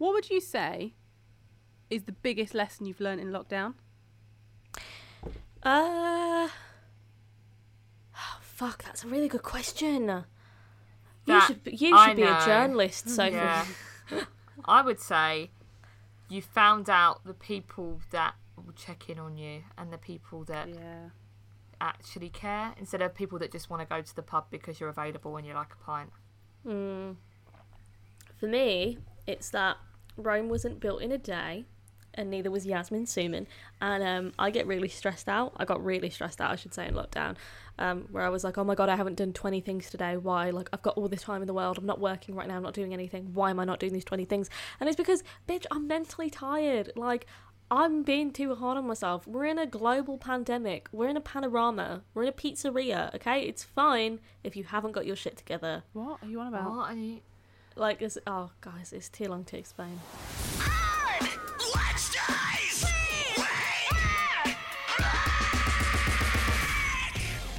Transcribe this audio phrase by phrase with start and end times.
[0.00, 0.94] What would you say
[1.90, 3.74] is the biggest lesson you've learned in lockdown?
[5.62, 6.48] Uh.
[8.16, 10.24] Oh, fuck, that's a really good question.
[11.26, 13.36] you should be- you I should be a journalist, Sophie.
[13.36, 13.66] Yeah.
[14.64, 15.50] I would say
[16.30, 20.70] you found out the people that will check in on you and the people that
[20.70, 21.10] Yeah.
[21.78, 24.88] actually care instead of people that just want to go to the pub because you're
[24.88, 26.10] available and you like a pint.
[26.66, 27.16] Mm.
[28.38, 28.96] For me,
[29.26, 29.76] it's that
[30.20, 31.64] Rome wasn't built in a day,
[32.14, 33.46] and neither was Yasmin Suman.
[33.80, 35.52] And um, I get really stressed out.
[35.56, 37.36] I got really stressed out, I should say, in lockdown,
[37.78, 40.16] um, where I was like, oh my god, I haven't done 20 things today.
[40.16, 40.50] Why?
[40.50, 41.78] Like, I've got all this time in the world.
[41.78, 42.56] I'm not working right now.
[42.56, 43.30] I'm not doing anything.
[43.32, 44.50] Why am I not doing these 20 things?
[44.80, 46.92] And it's because, bitch, I'm mentally tired.
[46.96, 47.26] Like,
[47.72, 49.28] I'm being too hard on myself.
[49.28, 50.88] We're in a global pandemic.
[50.90, 52.02] We're in a panorama.
[52.14, 53.42] We're in a pizzeria, okay?
[53.42, 55.84] It's fine if you haven't got your shit together.
[55.92, 56.68] What are you on about?
[56.68, 56.90] What?
[56.90, 57.20] And you,
[57.76, 60.00] Like, it's, oh, guys, it's too long to explain.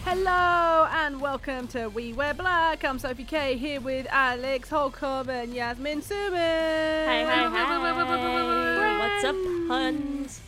[0.04, 2.84] Hello and welcome to We Wear Black.
[2.84, 6.34] I'm Sophie K here with Alex Holcomb and Yasmin Suman.
[6.34, 7.62] Hey, hey, hey.
[9.00, 9.36] What's up,
[9.70, 10.42] Huns?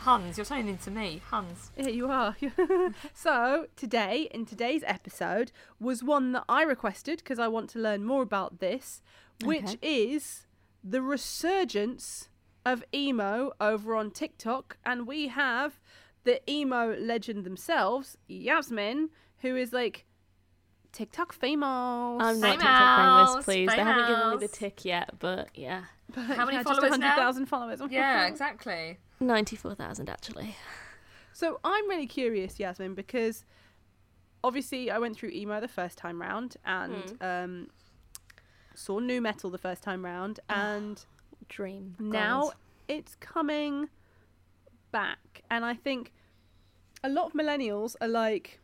[0.00, 1.20] Hans, you're turning into me.
[1.30, 1.70] Hans.
[1.76, 2.34] Here you are.
[3.14, 8.04] so, today, in today's episode, was one that I requested because I want to learn
[8.04, 9.02] more about this,
[9.44, 9.78] which Okay.
[9.82, 10.46] is
[10.82, 12.30] the resurgence
[12.64, 14.78] of emo over on TikTok.
[14.86, 15.78] And we have
[16.24, 19.10] the emo legend themselves, Yasmin,
[19.42, 20.06] who is like
[20.92, 21.66] TikTok famous.
[21.66, 23.68] I'm not Famous, TikTok famous, please.
[23.68, 24.50] They haven't given me the famous.
[24.58, 25.84] tick yet, but yeah.
[26.14, 27.80] But How many yeah, followers just 100,000 followers.
[27.90, 28.98] Yeah, exactly.
[29.20, 30.56] 94,000 actually.
[31.32, 33.44] So I'm really curious, Yasmin, because
[34.42, 37.68] obviously I went through emo the first time round and um,
[38.74, 41.02] saw nu metal the first time round, and
[41.48, 41.94] Dream.
[41.98, 42.54] now goals.
[42.88, 43.88] it's coming
[44.90, 45.42] back.
[45.50, 46.12] And I think
[47.04, 48.58] a lot of millennials are like,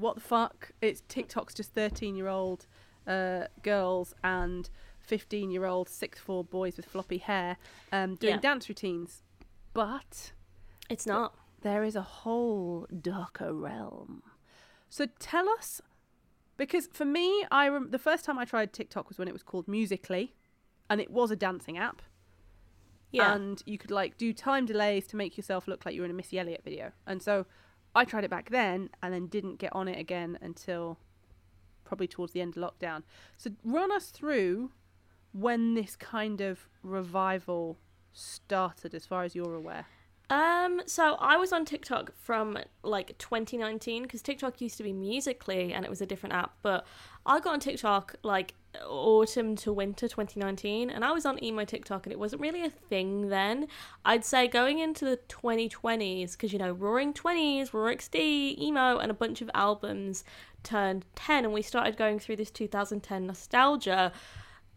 [0.00, 2.66] "What the fuck?" It's TikTok's just thirteen-year-old
[3.06, 4.68] uh, girls and
[4.98, 7.56] fifteen-year-old six-four boys with floppy hair
[7.92, 8.40] um, doing Yeah.
[8.40, 9.22] dance routines,
[9.72, 10.32] but
[10.88, 11.34] It's not.
[11.62, 14.22] there is a whole darker realm.
[14.88, 15.80] So tell us,
[16.56, 19.42] because for me, I rem- the first time I tried TikTok was when it was
[19.42, 20.32] called Musical.ly,
[20.88, 22.02] and it was a dancing app,
[23.12, 23.34] Yeah.
[23.34, 26.10] and you could like do time delays to make yourself look like you were in
[26.10, 26.92] a Missy Elliott video.
[27.06, 27.46] And so
[27.94, 30.98] I tried it back then, and then didn't get on it again until
[31.84, 33.02] probably towards the end of lockdown.
[33.36, 34.70] So run us through
[35.32, 37.78] when this kind of revival
[38.12, 39.86] started, as far as you're aware.
[40.30, 45.72] Um, so I was on TikTok from like 2019 because TikTok used to be Musical.ly
[45.74, 46.86] and it was a different app, but
[47.26, 48.54] I got on TikTok like
[48.86, 52.70] autumn to winter 2019 and I was on emo TikTok and it wasn't really a
[52.70, 53.66] thing then.
[54.04, 59.10] I'd say going into the 2020s because you know Roaring 20s, Rawr XD, emo, and
[59.10, 60.22] a bunch of albums
[60.62, 64.12] turned 10 and we started going through this 2010 nostalgia.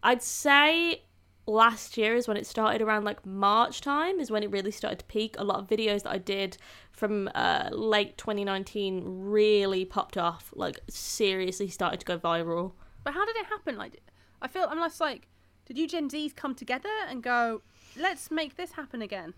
[0.02, 1.03] I'd say
[1.46, 5.00] last year is when it started around like March time is when it really started
[5.00, 5.36] to peak.
[5.38, 6.58] A lot of videos that I did
[6.92, 12.74] from uh, late 2019 really popped off, like seriously started to go viral.
[13.03, 13.78] But how did it happen?
[13.78, 14.02] Like,
[14.42, 15.28] I feel I'm less like,
[15.66, 17.62] did you Gen Zs come together and go,
[17.98, 19.34] let's make this happen again?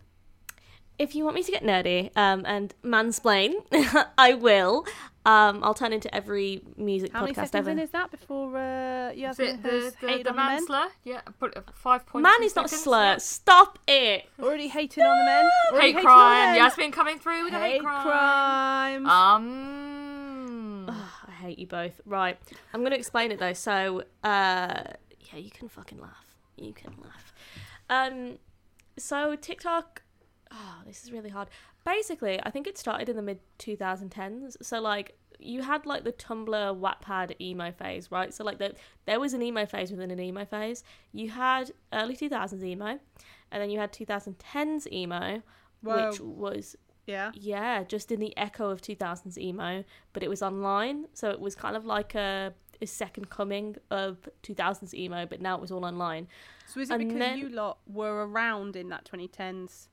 [0.97, 3.53] If you want me to get nerdy um, and mansplain,
[4.17, 4.85] I will.
[5.25, 7.69] Um, I'll turn into every music How many podcast seconds ever.
[7.71, 10.47] in is that before uh, Is Yasmin it the, the, hated the on the men?
[10.53, 10.87] man slur?
[11.03, 12.23] Yeah, put five points.
[12.23, 13.17] Man is not a slur.
[13.19, 14.25] Stop it.
[14.39, 15.49] Already hating on the men?
[15.71, 16.45] Already Hate hating on the crime.
[16.51, 16.55] men?
[16.55, 19.05] Yasmin coming through with a hate Hate crime.
[19.05, 19.07] crimes.
[19.09, 20.85] Um.
[20.89, 20.95] Ugh,
[21.27, 21.99] I hate you both.
[22.05, 22.37] Right,
[22.73, 23.53] I'm gonna explain it though.
[23.53, 24.83] So, uh,
[25.33, 26.35] yeah, you can fucking laugh.
[26.55, 27.33] You can laugh.
[27.89, 28.37] Um,
[28.97, 30.03] so TikTok.
[30.57, 31.49] Oh, this is really hard.
[31.85, 34.57] Basically, I think it started in the mid 2010s.
[34.61, 35.17] So like.
[35.37, 38.33] You had like the Tumblr Wattpad emo phase, right?
[38.33, 38.73] So like the,
[39.05, 40.81] there was an emo phase within an emo phase.
[41.11, 42.97] You had early 2000s emo,
[43.51, 45.41] and then you had 2010s emo,
[45.81, 47.31] which was yeah.
[47.33, 49.83] yeah, just in the echo of 2000s emo,
[50.13, 54.29] but it was online, so it was kind of like a, a second coming of
[54.43, 56.29] 2000s emo, but now it was all online.
[56.65, 59.89] So is it And because then- you lot were around in that 2010s?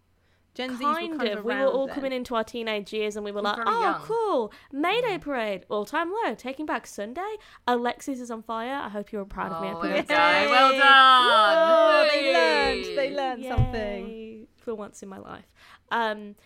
[0.55, 1.45] Gen were Kind, kind of.
[1.45, 1.95] We were all then.
[1.95, 4.53] coming into our teenage years, and we were We're like, "Oh, young." cool!
[4.71, 7.37] Mayday parade, all time low, taking back Sunday.
[7.67, 8.81] Alexisonfire.
[8.83, 9.69] I hope you're proud of me.
[9.69, 10.51] Oh, well done.
[10.51, 11.59] Well done.
[11.59, 12.85] Oh, they learned.
[12.99, 14.47] They learned something.
[14.57, 15.47] For once in my life.
[15.91, 16.37] Um,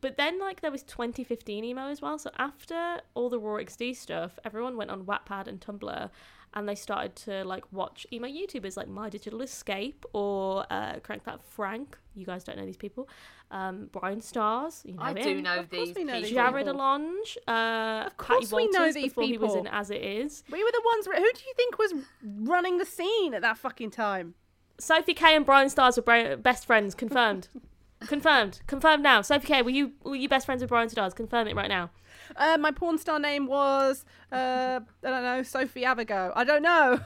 [0.00, 2.18] but then like there was 2015 emo as well.
[2.18, 6.10] So after all the Rawr XD stuff, everyone went on Wattpad and Tumblr,
[6.54, 11.24] and they started to like watch emo YouTubers like My Digital Escape or uh, Crank
[11.24, 11.98] That Frank.
[12.14, 13.08] You guys don't know these people.
[13.48, 15.22] Um, Bryan Stars, you know I him.
[15.22, 16.42] do know Of these we know these people.
[16.44, 16.80] Jared people.
[16.80, 20.02] Alonge, uh, Of course Patty we know Walters these before he was in As It
[20.02, 20.42] Is.
[20.50, 21.06] We were the ones.
[21.06, 21.94] Who do you think was
[22.24, 24.34] running the scene at that fucking time?
[24.78, 26.94] Sophie K and Bryan Stars were best friends.
[26.96, 27.48] Confirmed.
[28.00, 28.60] confirmed.
[28.66, 29.22] Confirmed now.
[29.22, 31.14] Sophie K, were you were you best friends with Bryan Stars?
[31.14, 31.90] Confirm it right now.
[32.36, 36.32] Uh, my porn star name was uh, I don't know Sophie Abigo.
[36.34, 37.00] I don't know.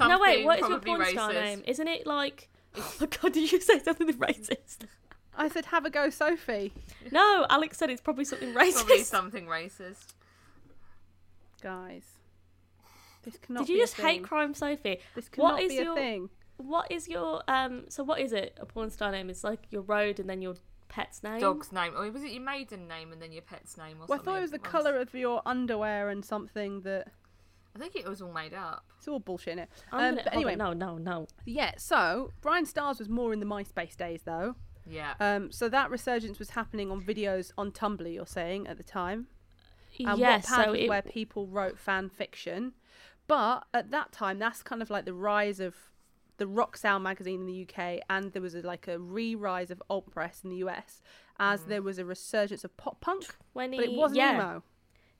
[0.00, 0.44] no, wait.
[0.44, 1.62] What is your probably porn star name?
[1.66, 2.48] Isn't it like?
[2.76, 3.32] Oh my god!
[3.32, 4.78] Did you say something racist?
[5.36, 6.72] I said have a go, Sophie.
[7.12, 8.74] No, Alex said it's probably something racist.
[8.74, 10.14] Probably something racist.
[11.62, 12.04] Guys,
[13.22, 13.60] this cannot.
[13.66, 15.00] Did you be a just hate crime Sophie?
[15.14, 16.30] This cannot is be a your- thing.
[16.58, 17.86] What is your um?
[17.88, 18.56] So what is it?
[18.60, 19.28] A porn star name?
[19.28, 20.54] It's like your road and then your
[20.88, 21.40] pet's name.
[21.40, 21.94] Dog's name.
[21.96, 24.24] Or was it your maiden name and then your pet's name or Well, I something?
[24.24, 27.08] thought it was the colour of your underwear and something that
[27.74, 28.84] I think it was all made up.
[28.98, 29.68] it's all bullshit in it.
[29.90, 31.26] Um, gonna, but hold on, anyway, no, no, no.
[31.44, 31.72] yeah.
[31.76, 34.54] So Bryan Stars was more in the MySpace days though.
[34.86, 35.14] Yeah.
[35.20, 38.12] Um, so that resurgence was happening on videos on Tumblr.
[38.12, 39.28] You're saying at the time.
[39.98, 42.72] And yes, Wattpad so was it, where people wrote fan fiction.
[43.26, 45.74] But at that time, that's kind of like the rise of
[46.36, 49.82] the rock sound magazine in the UK, and there was a, like a re-rise of
[49.88, 51.00] alt press in the US,
[51.38, 54.34] as there was a resurgence of pop punk, when he, but it wasn't yeah.
[54.34, 54.62] emo.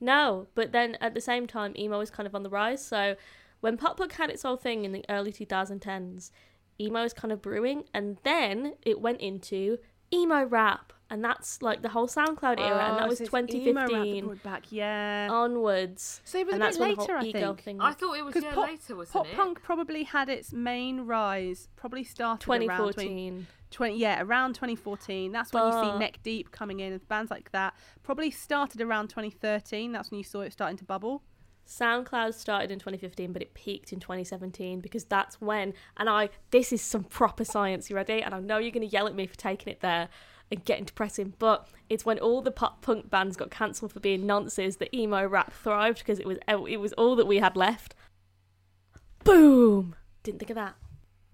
[0.01, 2.85] No, but then at the same time, emo was kind of on the rise.
[2.85, 3.15] So
[3.61, 6.31] when pop punk had its whole thing in the early 2010s,
[6.81, 9.79] emo is kind of brewing, and then it went into
[10.13, 13.55] emo rap, and that's like the whole SoundCloud era, and that Oh, was so it's
[13.55, 15.29] emo rap 2015 back, yeah.
[15.31, 16.21] onwards.
[16.25, 17.63] so it was and a bit when the later, whole I e-girl think.
[17.63, 17.81] thing.
[17.81, 19.35] I thought it was yeah pop- later, wasn't Pop it?
[19.37, 23.47] punk probably had its main rise, probably started around 20, 2014.
[23.71, 25.33] 20 yeah, around 2014.
[25.33, 27.75] That's when you see Neck Deep coming in and bands like that.
[28.05, 29.91] Probably started around 2013.
[29.91, 31.25] That's when you saw it starting to bubble.
[31.67, 35.75] SoundCloud started in 2015, but it peaked in 2017 because that's when.
[35.97, 37.89] And I, this is some proper science.
[37.89, 38.23] You ready?
[38.23, 40.09] And I know you're going to yell at me for taking it there
[40.51, 44.25] and getting depressing, but it's when all the pop punk bands got cancelled for being
[44.25, 47.57] nonces that emo rap thrived because it was oh, it was all that we had
[47.57, 47.95] left.
[49.25, 49.97] Boom!
[50.23, 50.75] Didn't think of that.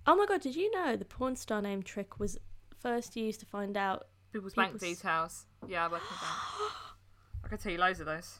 [0.06, 0.41] Oh my god!
[0.41, 2.38] Did you know the porn star name trick was
[2.79, 4.06] first used to find out?
[4.32, 5.47] People's bank details.
[5.67, 6.73] Yeah, I work in bank.
[7.44, 8.38] I could tell you loads of those.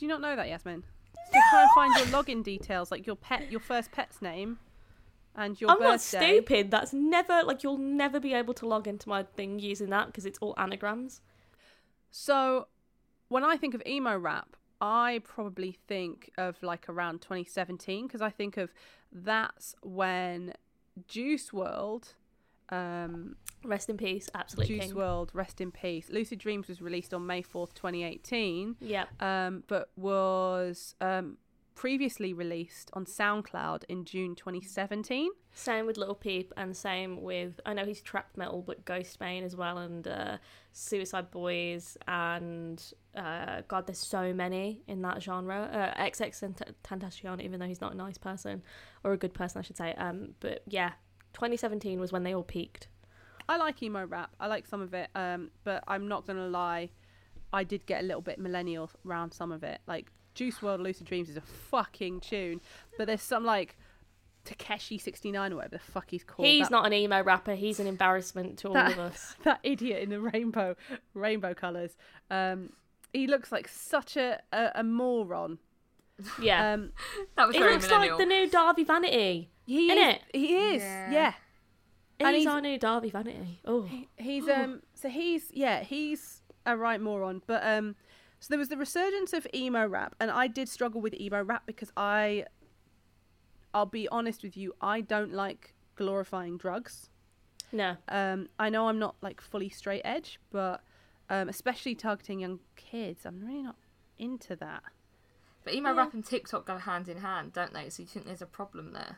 [0.00, 0.82] Do you not know that, Yasmin?
[1.30, 4.58] So try and find your login details, like your pet, your first pet's name,
[5.36, 6.70] and your I'm not stupid.
[6.70, 10.24] That's never like you'll never be able to log into my thing using that because
[10.24, 11.20] it's all anagrams.
[12.10, 12.68] So,
[13.28, 18.30] when I think of emo rap, I probably think of like around 2017 because I
[18.30, 18.72] think of
[19.12, 20.54] that's when
[21.06, 22.14] Juice WRLD,
[22.70, 24.94] um, Rest in peace, absolute Juice king.
[24.94, 26.08] World, rest in peace.
[26.08, 31.36] Lucid Dreams was released on May 4th, 2018, Yeah, um, but was um,
[31.74, 35.30] previously released on SoundCloud in June 2017.
[35.52, 39.56] same with Lil Peep, and same with I know he's trap metal, but Ghostemane as
[39.56, 40.36] well, and uh,
[40.72, 42.82] Suicide Boys, and
[43.14, 45.94] uh, God, there's so many in that genre.
[45.96, 48.62] Uh, XX and Tentacion, even though he's not a nice person
[49.04, 49.94] or a good person, I should say.
[49.98, 50.92] Um, but yeah,
[51.32, 52.88] 2017 was when they all peaked.
[53.48, 54.30] I like emo rap.
[54.38, 56.90] I like some of it, um, but I'm not gonna lie.
[57.52, 59.80] I did get a little bit millennial around some of it.
[59.86, 62.60] Like Juice WRLD, Lucid Dreams is a fucking tune,
[62.96, 63.76] but there's some like
[64.44, 66.46] Tekashi 69 or whatever the fuck he's called.
[66.46, 67.54] he's that, not an emo rapper.
[67.54, 69.34] He's an embarrassment to all that, of us.
[69.44, 70.76] that idiot in the rainbow
[71.14, 71.96] rainbow colors.
[72.30, 72.70] Um,
[73.12, 75.58] he looks like such a a, a moron.
[76.40, 76.74] Yeah.
[76.74, 76.92] Um,
[77.36, 78.16] That was he very looks millennial.
[78.18, 79.50] like the new Dahvie Vanity.
[79.70, 79.98] He is.
[79.98, 80.18] Innit?
[80.34, 80.82] He is.
[80.82, 81.10] Yeah.
[81.12, 81.32] Yeah.
[82.18, 83.60] And He's he's- our new Dahvie Vanity.
[83.64, 87.40] Oh, He's um so he's yeah, he's a right moron.
[87.46, 87.94] But um
[88.40, 91.62] so there was the resurgence of emo rap and I did struggle with emo rap
[91.66, 92.46] because I
[93.72, 97.08] I'll be honest with you, I don't like glorifying drugs.
[97.72, 97.96] no.
[98.08, 100.82] Um I know I'm not like fully straight edge, but
[101.30, 103.76] um especially targeting young kids, I'm really not
[104.18, 104.82] into that.
[105.64, 105.96] But emo Yeah.
[105.98, 107.88] rap and TikTok go hand in hand, don't they?
[107.88, 109.16] So you think there's a problem there?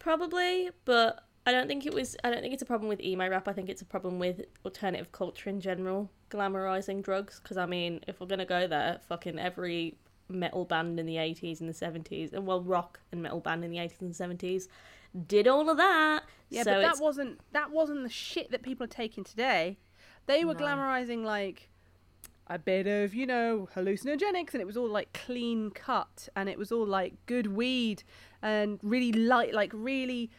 [0.00, 2.16] Probably, but I don't think it was.
[2.24, 3.46] I don't think it's a problem with emo rap.
[3.46, 7.38] I think it's a problem with alternative culture in general, glamorizing drugs.
[7.40, 9.96] Because I mean, if we're gonna go there, fucking every
[10.28, 13.70] metal band in the eighties and the seventies, and well, rock and metal band in
[13.70, 14.68] the eighties and seventies,
[15.28, 16.24] did all of that.
[16.50, 19.78] Yeah, so but that it's- wasn't that wasn't the shit that people are taking today.
[20.26, 20.60] They were No.
[20.60, 21.69] glamorizing like
[22.50, 26.58] a bit of, you know, hallucinogenics and it was all like clean cut and it
[26.58, 28.02] was all like good weed
[28.42, 30.30] and really light like really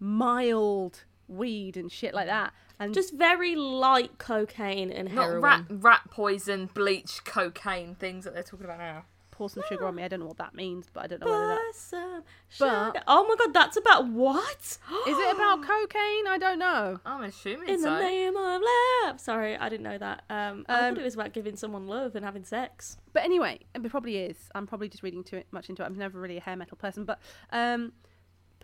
[0.00, 2.52] mild weed and shit like that.
[2.80, 5.42] And Just very light cocaine and Not heroin.
[5.42, 9.04] rat, rat poison, bleach, cocaine things that they're talking about now.
[9.34, 10.02] Pour some sugar on me.
[10.04, 12.22] I don't know what that means, but I don't know whether that Pour some
[12.58, 14.60] But- sugar- oh my god, that's about what?
[15.08, 16.26] is it about cocaine.
[16.28, 17.00] I don't know.
[17.04, 17.90] I'm assuming In so.
[17.94, 18.62] the name of
[19.04, 19.20] love.
[19.20, 20.22] Sorry, I didn't know that.
[20.30, 22.96] Um, I Um, thought it was about giving someone love and having sex.
[23.12, 24.48] But anyway, it probably is.
[24.54, 25.86] I'm probably just reading too much into it.
[25.86, 27.04] I'm never really a hair metal person.
[27.04, 27.18] But
[27.50, 27.92] um,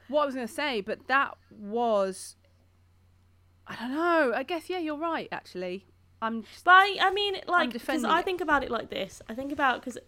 [0.09, 2.37] what I was going to say, but that was,
[3.67, 4.33] I don't know.
[4.35, 5.29] I guess yeah, you're right.
[5.33, 5.87] Actually,
[6.23, 6.43] I'm.
[6.43, 9.23] Just, But I, I mean, like, because I think about it like this.
[9.29, 9.99] I think about because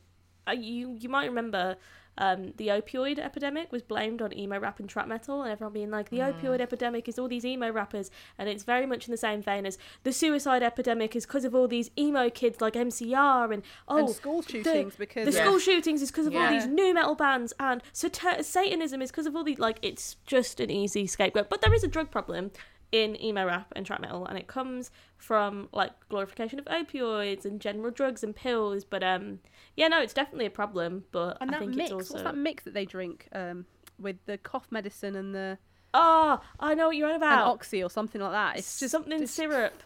[0.50, 1.76] you you might remember
[2.18, 5.90] um, the opioid epidemic was blamed on emo rap and trap metal, and everyone being
[5.90, 9.16] like, the opioid epidemic is all these emo rappers, and it's very much in the
[9.16, 13.54] same vein as the suicide epidemic is because of all these emo kids like MCR
[13.54, 15.44] and oh and school shootings because the Yeah.
[15.46, 19.24] school shootings is because of all these nu metal bands, and Sat- Satanism is because
[19.26, 19.58] of all these.
[19.58, 21.48] Like, it's just an easy scapegoat.
[21.48, 22.50] But there is a drug problem
[22.92, 27.60] in emo rap and trap metal, and it comes from like glorification of opioids and
[27.60, 28.84] general drugs and pills.
[28.84, 29.40] But um,
[29.76, 31.04] yeah, no, it's definitely a problem.
[31.10, 31.84] But and I that think mix.
[31.84, 33.64] it's also What's that mix that they drink um,
[33.98, 35.58] with the cough medicine and the
[35.94, 37.48] oh, I know what you're on and about.
[37.48, 38.58] oxy or something like that?
[38.58, 39.82] It's just something it's, syrup.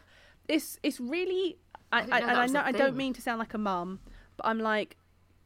[0.49, 1.59] It's it's really.
[1.93, 4.01] I, didn't I, know and I know I don't mean to sound like a mum,
[4.37, 4.97] but I'm like,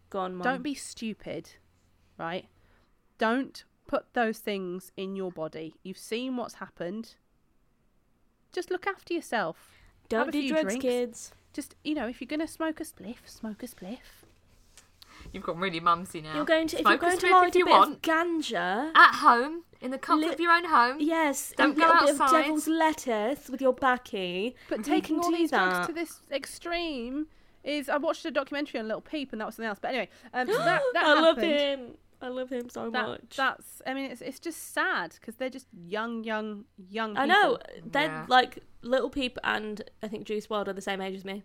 [0.09, 0.43] Gone, mum.
[0.43, 1.51] don't be stupid,
[2.19, 2.47] right?
[3.19, 5.75] Don't put those things in your body.
[5.83, 7.15] You've seen what's happened.
[8.53, 9.57] Just look after yourself.
[10.09, 10.83] Don't have a do few drugs, drinks.
[10.83, 11.33] kids.
[11.53, 13.99] Just you know, if you're gonna smoke a spliff, smoke a spliff.
[15.33, 16.35] You've got really mumsy now.
[16.35, 17.95] You're going to if you're going to spliff light if a you bit want.
[17.97, 18.91] of ganja.
[18.97, 20.97] At home, in the comfort Li- of your own home.
[20.99, 24.57] Yes, Don't a go little bit of devil's lettuce with your backy.
[24.69, 27.27] But taking all do these drugs to this extreme
[27.63, 27.89] is.
[27.89, 29.79] I watched a documentary on Lil Peep, and that was something else.
[29.81, 31.53] But anyway, um, so that that I love happened.
[31.53, 31.81] him.
[32.23, 33.35] I love him so That, much.
[33.37, 33.81] that's.
[33.87, 37.17] I mean, it's it's just sad because they're just young, young, young.
[37.17, 37.59] I know.
[37.85, 38.27] They're Yeah.
[38.29, 41.45] like Lil Peep and I think Juice WRLD are the same age as me.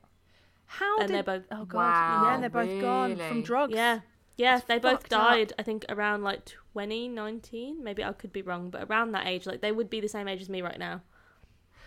[0.66, 1.16] How and did?
[1.16, 3.74] they're both oh god, Wow, yeah, they're both gone from drugs.
[3.74, 4.00] yeah.
[4.38, 5.30] Yeah, That's they both fucked up.
[5.32, 7.82] died I think around like 2019.
[7.82, 10.28] Maybe I could be wrong, but around that age like they would be the same
[10.28, 11.02] age as me right now.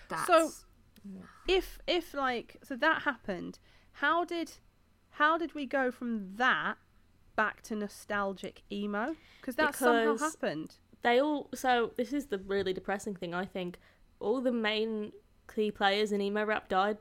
[0.09, 0.51] That's, So-
[1.47, 3.59] If if like so that happened,
[3.93, 4.53] how did
[5.11, 6.79] how did we go from that
[7.39, 9.15] back to nostalgic emo?
[9.41, 10.75] Because that somehow happened.
[11.03, 13.79] They all so this is the really depressing thing I think.
[14.19, 15.13] All the main
[15.55, 16.99] key players in emo rap died.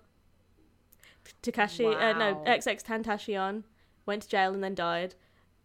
[1.41, 2.43] Tekashi, uh, no, Wow.
[2.45, 3.63] XXXTentacion
[4.05, 5.15] went to jail and then died.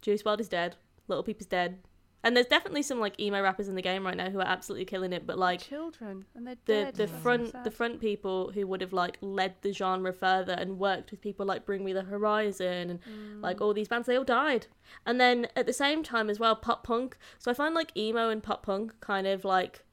[0.01, 0.75] Juice WRLD is dead.
[1.07, 1.77] Lil Peep is dead.
[2.25, 4.85] And there's definitely some like emo rappers in the game right now who are absolutely
[4.85, 6.95] killing it, but like children and they're the dead.
[6.95, 10.79] the That's front the front people who would have like led the genre further and
[10.79, 13.41] worked with people like Bring Me the Horizon and Mm.
[13.41, 14.67] like all these bands they all died.
[15.05, 17.17] And then at the same time as well pop punk.
[17.39, 19.83] So I find like emo and pop punk kind of like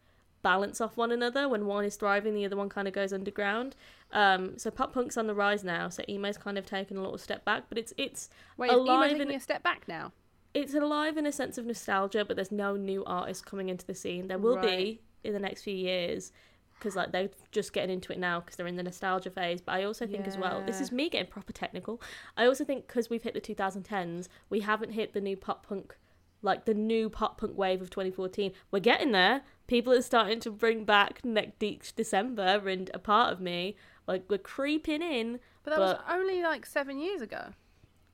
[0.42, 3.74] balance off one another when one is thriving the other one kind of goes underground.
[4.12, 7.18] Um so pop punk's on the rise now so emo's kind of taken a little
[7.18, 10.12] step back but it's it's Wait, is emo alive taking in- a step back now?
[10.54, 13.94] It's alive in a sense of nostalgia, but there's no new artists coming into the
[13.94, 14.28] scene.
[14.28, 16.32] There will be in the next few years
[16.78, 19.60] because like they're just getting into it now because they're in the nostalgia phase.
[19.60, 22.00] But I also think as well, this is me getting proper technical.
[22.36, 25.96] I also think because we've hit the 2010s, we haven't hit the new pop punk.
[26.42, 29.42] Like the new pop punk wave of 2014, we're getting there.
[29.66, 33.76] People are starting to bring back Neck Deep December and a part of me.
[34.06, 35.38] Like we're creeping in.
[35.62, 37.50] But that But- was only like seven years ago.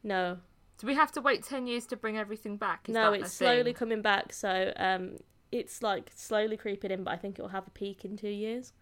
[0.02, 0.38] No,
[0.78, 2.88] do we have to wait ten years to bring everything back?
[2.88, 3.74] Is no, that it's slowly thing?
[3.74, 4.32] coming back.
[4.32, 5.16] So um,
[5.52, 8.72] it's like slowly creeping in, but I think it'll have a peak in two years.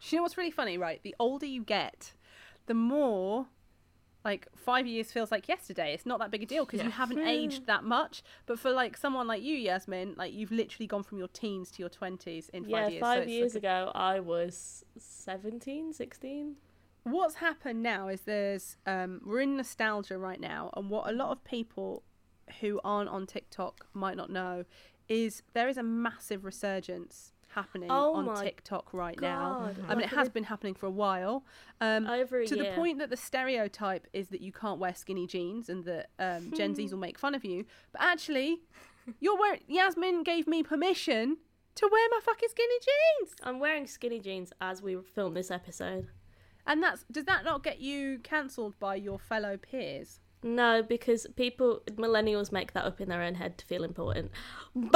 [0.00, 1.00] Do you know what's really funny, right?
[1.02, 2.12] The older you get,
[2.66, 3.46] the more
[4.24, 5.94] like five years feels like yesterday.
[5.94, 8.22] It's not that big a deal because you haven't aged that much.
[8.46, 11.82] But for like someone like you, Yasmin, like you've literally gone from your teens to
[11.82, 13.00] your twenties in five yeah, years.
[13.00, 16.56] five so years like ago, I was 17, 16.
[17.04, 21.30] What's happened now is there's um, we're in nostalgia right now, and what a lot
[21.30, 22.02] of people
[22.60, 24.64] who aren't on TikTok might not know
[25.08, 29.70] is there is a massive resurgence happening Oh on TikTok right now.
[29.88, 31.44] I mean, it has been happening for a while.
[31.80, 35.26] Um, Over a to the point that the stereotype is that you can't wear skinny
[35.26, 37.64] jeans and that um, Gen Zs will make fun of you.
[37.92, 38.60] But actually,
[39.18, 39.60] you're wearing.
[39.66, 41.38] Yasmin gave me permission
[41.78, 46.08] to wear my fucking skinny jeans, I'm wearing skinny jeans as we film this episode.
[46.68, 50.20] And that's does that not get you cancelled by your fellow peers?
[50.56, 54.30] No, because people millennials make that up in their own head to feel important.
[54.74, 54.92] Boom.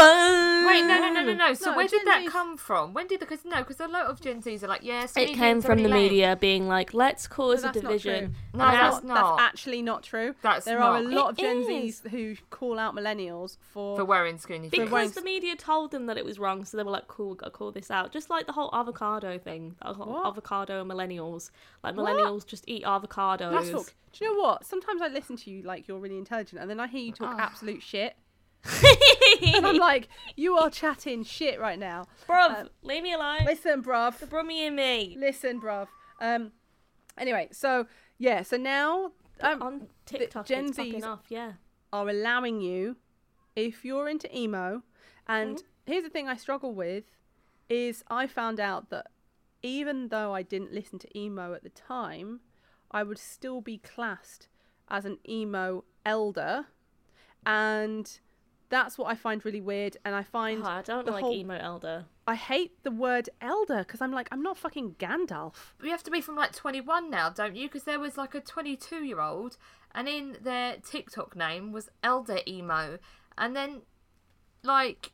[0.67, 1.55] Wait, no, no, no, no, no.
[1.55, 2.95] So No, where Gen did that Zs come from?
[2.95, 5.35] When did the because no, because a lot of Gen Zs are like, yeah, It
[5.35, 6.05] came from the lame.
[6.05, 7.91] media being like, let's But cause a that's not true.
[7.99, 8.35] division.
[8.55, 9.37] No, And that's now- not.
[9.39, 10.35] That's actually not true.
[10.43, 10.91] That's there not.
[10.91, 12.01] are a lot of It Gen is.
[12.03, 13.97] Zs who call out millennials for.
[13.97, 14.71] for wearing skinny jeans.
[14.71, 17.31] Because wearing- the media told them that it was wrong, so they were like, "Cool,
[17.31, 20.27] we gotta call this out." Just like the whole avocado thing, the whole What?
[20.27, 21.51] avocado and millennials.
[21.83, 22.07] Like What?
[22.07, 23.53] millennials just eat avocados.
[23.53, 23.93] Let's talk.
[24.13, 24.67] Do you know what?
[24.67, 27.35] Sometimes I listen to you like you're really intelligent, and then I hear you talk
[27.39, 27.43] Ah.
[27.43, 28.15] absolute shit,
[29.43, 32.07] and I'm like, you are chatting shit right now.
[32.29, 33.45] Bruv, Um, leave me alone.
[33.45, 34.19] Listen, bruv.
[34.19, 35.17] The Brummy and me.
[35.19, 35.89] Listen, bruv.
[36.21, 36.53] Um.
[37.19, 37.87] Anyway, so
[38.19, 41.25] yeah, so now um, On TikTok, Gen it's popping Zs off.
[41.29, 41.53] Yeah.
[41.93, 42.97] are allowing you,
[43.57, 44.83] if you're into emo,
[45.27, 45.67] and Mm-hmm.
[45.93, 47.05] here's the thing I struggle with,
[47.69, 49.09] is I found out that
[49.63, 52.41] even though I didn't listen to emo at the time,
[52.91, 54.49] I would still be classed
[54.93, 56.67] as an emo elder,
[57.45, 58.19] and
[58.69, 59.97] that's what I find really weird.
[60.05, 62.05] And I find Oh, I don't like whole- emo elder.
[62.27, 65.73] I hate the word elder because I'm like I'm not fucking Gandalf.
[65.83, 67.67] You have to be from like 21 now, don't you?
[67.69, 69.57] Because there was like a 22 year old,
[69.95, 72.99] and in their TikTok name was Elder Emo,
[73.37, 73.83] and then
[74.63, 75.11] like,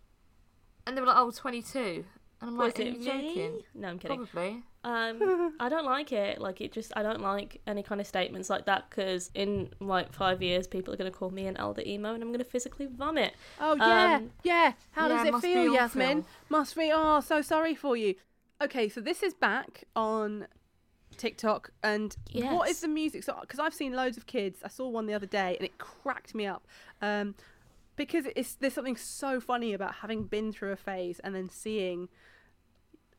[0.87, 2.05] and they were like, oh, 22.
[2.41, 3.53] And I'm Was like, are it you joking?
[3.57, 3.65] me?
[3.75, 4.27] No, I'm kidding.
[4.27, 4.63] Probably.
[4.85, 6.41] Um, I don't like it.
[6.41, 10.13] Like it just, I don't like any kind of statements like that because in like
[10.13, 13.35] five years, people are gonna call me an elder emo, and I'm gonna physically vomit.
[13.61, 14.73] Oh yeah, Um, yeah.
[14.93, 15.75] How yeah, does it must be feel.
[15.75, 16.25] Yasmin?
[16.49, 16.91] Must be.
[16.95, 18.15] Oh, so sorry for you.
[18.63, 20.47] Okay, so this is back on
[21.17, 23.25] TikTok, and what is the music?
[23.25, 24.61] So, because I've seen loads of kids.
[24.65, 26.67] I saw one the other day, and it cracked me up.
[27.03, 27.35] Um,
[27.99, 32.09] because it's there's something so funny about having been through a phase and then seeing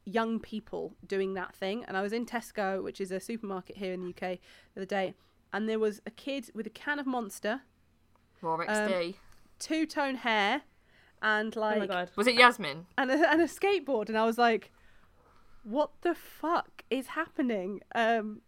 [0.05, 1.85] young people doing that thing.
[1.87, 4.39] And I was in Tesco, which is a supermarket here in the UK,
[4.73, 5.13] the other day,
[5.53, 7.61] and there was a kid with a can of Monster,
[8.41, 9.15] Rawr XD.
[9.59, 10.61] two tone hair,
[11.21, 12.11] and like oh my god.
[12.15, 12.87] was it Yasmin?
[12.97, 14.71] and a, and a skateboard, and I was like,
[15.63, 18.41] "What the fuck is happening?" Um,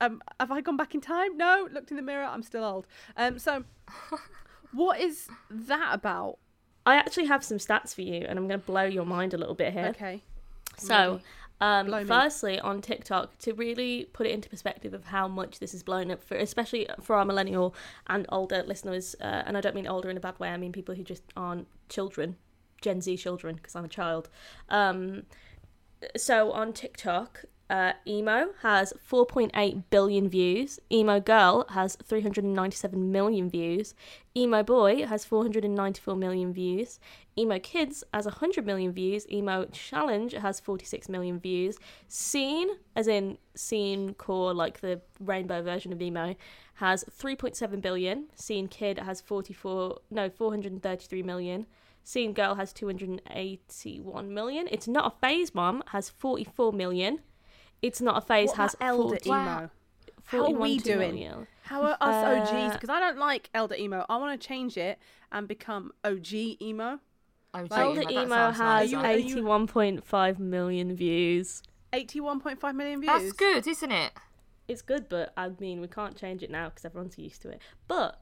[0.00, 1.36] um, have I gone back in time?
[1.36, 1.68] No.
[1.72, 2.24] Looked in the mirror.
[2.24, 2.86] I'm still old.
[3.16, 3.64] Um, so
[4.72, 6.38] what is that about?
[6.86, 9.54] I actually have some stats for you, and I'm gonna blow your mind a little
[9.54, 9.88] bit here.
[9.88, 10.22] Okay.
[10.78, 11.20] So,
[11.60, 15.82] um, firstly, on TikTok, to really put it into perspective of how much this is
[15.82, 17.74] blown up for, especially for our millennial
[18.06, 20.72] and older listeners, uh, and I don't mean older in a bad way, I mean
[20.72, 22.36] people who just aren't children,
[22.80, 24.28] Gen Z children, because I'm a child.
[24.68, 25.24] Um,
[26.16, 30.80] so on TikTok, uh, emo has 4.8 billion views.
[30.90, 33.94] Emo girl has 397 million views.
[34.36, 36.98] Emo boy has 494 million views.
[37.36, 39.26] Emo kids has 100 million views.
[39.30, 41.78] Emo challenge has 46 million views.
[42.06, 46.34] Scene, as in scene core, like the rainbow version of emo,
[46.74, 48.26] has 3.7 billion.
[48.34, 51.66] Scene kid has 44, no, 433 million.
[52.02, 54.66] Scene Girl has 281 million.
[54.70, 57.18] It's Not a Phase Mom has 44 million.
[57.82, 59.36] It's Not a Phase What has elder 40, emo?
[59.36, 59.70] Wow.
[60.24, 60.98] How are we doing?
[61.14, 61.46] million.
[61.62, 62.50] How are us OGs?
[62.52, 64.04] Uh, Because I don't like elder emo.
[64.08, 64.98] I want to change it
[65.32, 66.98] and become OG emo.
[67.54, 69.18] Like- Elder that Emo has Are nicer.
[69.20, 71.62] you- 81.5 million views.
[71.92, 73.10] 81.5 million views.
[73.12, 74.12] That's good, isn't it?
[74.68, 77.60] It's good, but I mean, we can't change it now because everyone's used to it.
[77.86, 78.20] But,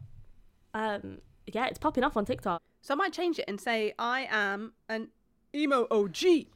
[0.74, 2.62] um, yeah, it's popping off on TikTok.
[2.82, 5.08] So I might change it and say I am an
[5.54, 6.46] emo OG.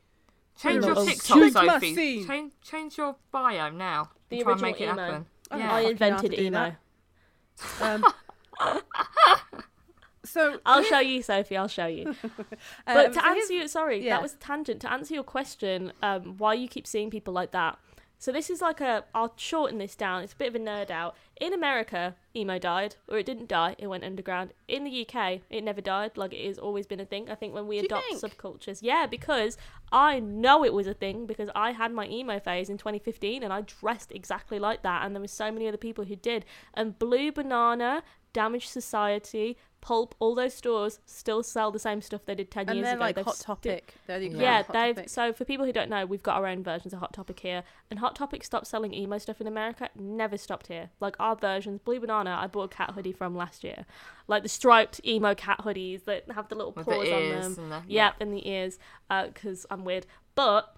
[0.60, 2.26] Change your Oh, TikTok, Sophie.
[2.26, 4.10] Change, change your bio now.
[4.28, 4.96] The try and original make it emo.
[5.02, 5.26] happen.
[5.50, 5.64] I Yeah.
[5.64, 6.76] I fucking know how invented to emo.
[7.80, 8.04] Um,
[10.24, 11.56] so I'll show you, Sophie.
[11.56, 12.08] I'll show you.
[12.08, 12.16] um,
[12.86, 14.16] But to so answer you, sorry, yeah.
[14.16, 14.80] that was a tangent.
[14.82, 17.78] To answer your question, um, why you keep seeing people like that.
[18.20, 19.04] So this is like a.
[19.14, 20.22] I'll shorten this down.
[20.22, 21.16] It's a bit of a nerd out.
[21.40, 23.74] In America, emo died, or it didn't die.
[23.78, 24.52] It went underground.
[24.68, 26.18] In the UK, it never died.
[26.18, 27.30] Like it has always been a thing.
[27.30, 29.56] I think when we Do adopt subcultures, yeah, because
[29.90, 33.54] I know it was a thing because I had my emo phase in 2015 and
[33.54, 36.44] I dressed exactly like that, and there were so many other people who did.
[36.74, 38.02] And Blue Banana,
[38.34, 42.76] Damaged Society, Pulp, all those stores still sell the same stuff they did 10 and
[42.76, 43.00] years they're ago.
[43.00, 43.94] like They've Hot sti- Topic.
[44.06, 45.08] They're the yeah, they've Topic.
[45.08, 47.62] so for people who don't know, we've got our own versions of Hot Topic here,
[47.90, 49.88] and Hot Topic stopped selling emo stuff in America.
[49.94, 50.90] Never stopped here.
[51.00, 53.86] Like our versions, Blue Banana, I bought a cat hoodie from last year,
[54.28, 57.56] like the striped emo cat hoodies that have the little With paws the on them.
[57.58, 60.06] and the Yep, and the ears, uh, because I'm weird.
[60.34, 60.74] But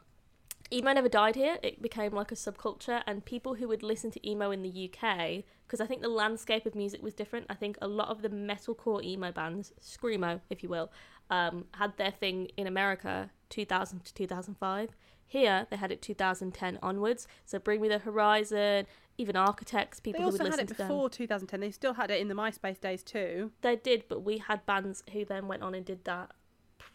[0.72, 1.58] emo never died here.
[1.62, 5.44] It became like a subculture, and people who would listen to emo in the UK,
[5.66, 7.46] because I think the landscape of music was different.
[7.50, 10.90] I think a lot of the metalcore emo bands, screamo, if you will,
[11.30, 14.90] um, had their thing in America 2000 to 2005.
[15.26, 17.26] Here they had it 2010 onwards.
[17.46, 20.68] So Bring Me the Horizon, even Architects, people They who would also had listen it
[20.68, 20.88] to them.
[20.88, 21.60] before 2010.
[21.60, 23.52] They still had it in the MySpace days too.
[23.62, 26.32] They did, but we had bands who then went on and did that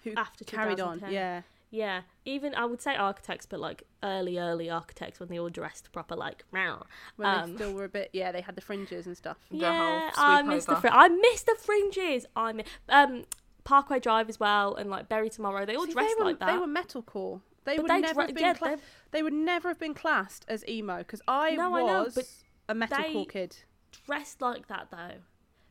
[0.03, 1.01] Who after carried on?
[1.09, 1.41] Yeah.
[1.69, 5.91] Yeah, even I would say architects, but like early, early architects when they all dressed
[5.91, 6.85] proper, like meow.
[7.17, 8.09] When Um, they still were a bit.
[8.13, 9.37] Yeah, they had the fringes and stuff.
[9.51, 12.25] Yeah, I sweep miss the fr- I miss the fringes.
[12.35, 13.25] I miss um
[13.65, 15.65] Parkway Drive as well, and like Bury Tomorrow.
[15.65, 16.53] They all See, dressed they were, like that.
[16.53, 17.41] They were metalcore.
[17.65, 18.43] They But would they never dre- have been.
[18.45, 18.77] yeah, cla-
[19.11, 22.73] they- would never have been classed as emo because I No, I know, was a
[22.75, 23.57] metalcore kid.
[24.05, 25.15] dressed like that though.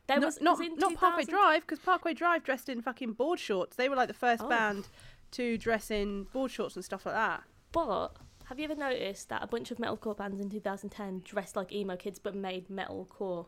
[0.05, 3.75] There Not was not, not Parkway Drive because Parkway Drive dressed in fucking board shorts.
[3.75, 4.47] They were like the first Oh.
[4.47, 4.87] band
[5.31, 7.43] to dress in board shorts and stuff like that.
[7.71, 8.09] But
[8.45, 11.95] have you ever noticed that a bunch of metalcore bands in 2010 dressed like emo
[11.95, 13.47] kids but made metalcore?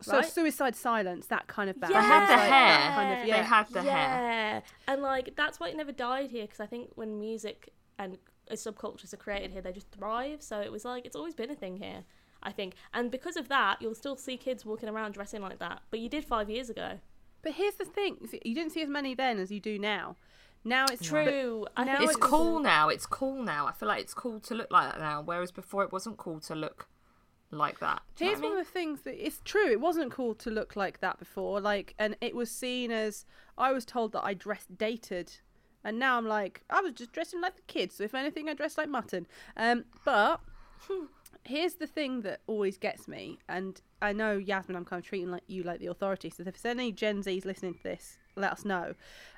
[0.00, 0.24] So Right?
[0.26, 1.92] Suicide Silence, that kind of band.
[1.94, 2.50] They had the Like, hair.
[2.50, 3.42] that Kind of, They yeah.
[3.42, 3.90] had the hair.
[3.92, 8.18] yeah, and like that's why it never died here because I think when music and
[8.50, 10.42] uh, subcultures are created here, they just thrive.
[10.42, 12.02] So it was like it's always been a thing here.
[12.44, 15.82] I think, and because of that, you'll still see kids walking around dressing like that.
[15.92, 16.98] But you did five years ago.
[17.42, 20.16] But here's the thing: you didn't see as many then as you do now.
[20.64, 21.66] Now it's True.
[21.76, 22.88] I now It's it's- cool now.
[22.88, 23.66] It's cool now.
[23.66, 26.38] I feel like it's cool to look like that now, whereas before it wasn't cool
[26.40, 26.86] to look
[27.50, 28.00] like that.
[28.16, 29.70] Do you Here's know what I one of the things that it's true.
[29.70, 31.60] It wasn't cool to look like that before.
[31.60, 33.26] Like, and it was seen as
[33.58, 35.32] I was told that I dressed dated,
[35.84, 37.96] and now I'm like I was just dressing like the kids.
[37.96, 39.26] So if anything, I dressed like mutton.
[39.56, 40.40] Um, but
[41.44, 45.30] here's the thing that always gets me, and I know Yasmin, I'm kind of treating
[45.30, 46.30] like you like the authority.
[46.30, 48.94] So if there's any Gen Zs listening to this, let us know.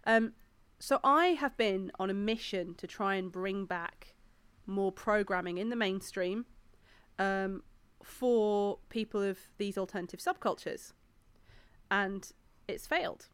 [0.07, 0.33] Um,
[0.79, 4.15] so I have been on a mission to try and bring back
[4.67, 6.47] more programming in the mainstream.
[7.19, 7.63] Um,
[8.05, 10.93] for people of these alternative subcultures.
[11.91, 12.31] And
[12.69, 13.29] it's failed.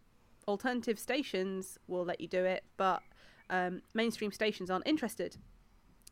[0.48, 3.02] Alternative stations will let you do it, but
[3.50, 5.36] um, mainstream stations aren't interested.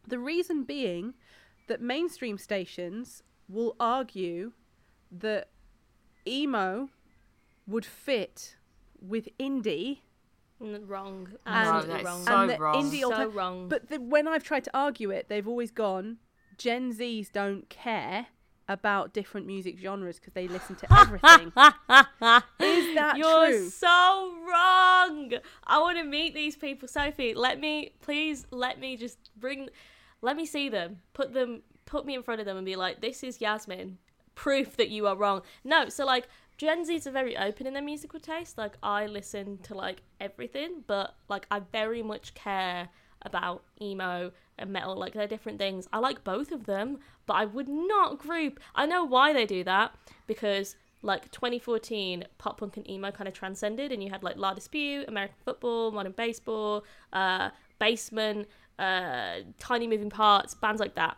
[0.07, 1.15] The reason being
[1.69, 4.53] that mainstream stations will argue
[5.11, 5.49] that
[6.27, 6.89] emo
[7.67, 8.57] would fit
[9.01, 10.01] with indie
[10.61, 11.29] N- wrong.
[11.47, 12.23] No, Absolutely that's wrong.
[12.25, 12.75] so and the wrong.
[12.91, 13.69] indie So alter- wrong.
[13.69, 16.17] But the, when I've tried to argue it, they've always gone,
[16.57, 18.27] Gen Zs don't care
[18.71, 21.47] about different music genres because they listen to everything.
[22.61, 23.69] Is that You're true?
[23.71, 25.33] so wrong.
[25.67, 27.35] I want to meet these people, Sophie.
[27.35, 29.69] Let me, please, let me just bring,
[30.21, 31.01] let me see them.
[31.13, 33.99] Put them, put me in front of them, and be like, "This is Yasmin.
[34.35, 37.83] Proof that you are wrong." No, so like Gen Zs are very open in their
[37.83, 38.59] musical taste.
[38.59, 42.89] Like I listen to like everything, but like I very much care
[43.23, 44.97] about emo and metal.
[44.97, 45.89] Like they're different things.
[45.93, 48.61] I like both of them, but I would not group.
[48.75, 49.95] I know why they do that
[50.27, 54.53] because like 2014 pop punk and emo kind of transcended and you had like La
[54.55, 61.17] Dispute, American Football, Modern Baseball, uh, Basement, uh, Tiny Moving Parts, bands like that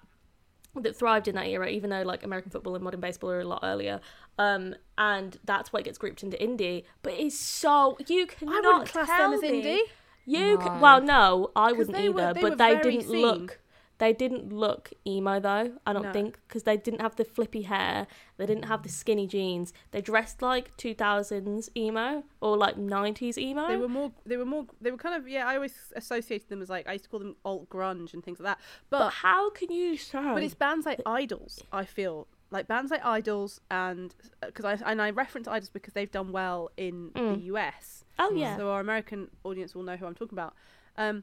[0.80, 3.44] that thrived in that era, even though like American football and modern baseball are a
[3.44, 4.00] lot earlier.
[4.38, 6.84] Um, and that's why it gets grouped into indie.
[7.02, 9.78] But it's so you cannot I wouldn't class tell them as me- indie.
[10.26, 10.58] You No.
[10.58, 12.34] can, well, no, I wouldn't they were- either.
[12.34, 13.22] they but were they very didn't seen.
[13.22, 13.59] look.
[14.00, 15.74] They didn't look emo though.
[15.86, 16.12] I don't No.
[16.12, 18.06] think because they didn't have the flippy hair.
[18.38, 19.72] They didn't have the skinny jeans.
[19.92, 23.68] They dressed like 2000s emo or like 90s emo.
[23.68, 24.10] They were more.
[24.24, 24.66] They were more.
[24.80, 25.28] They were kind of.
[25.28, 28.24] Yeah, I always associated them as like I used to call them alt grunge and
[28.24, 28.58] things like that.
[28.88, 30.18] but But how can you say?
[30.34, 31.60] but it's bands like IDLES.
[31.72, 36.10] I feel like bands like IDLES and because I and I reference IDLES because they've
[36.10, 37.44] done well in the Mm.
[37.54, 38.04] US.
[38.18, 38.56] oh yeah.
[38.56, 40.54] So our American audience will know who I'm talking about.
[40.96, 41.22] Um,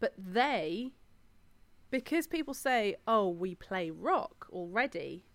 [0.00, 0.92] but they,
[1.92, 5.26] because people say, "Oh, we play rock already,"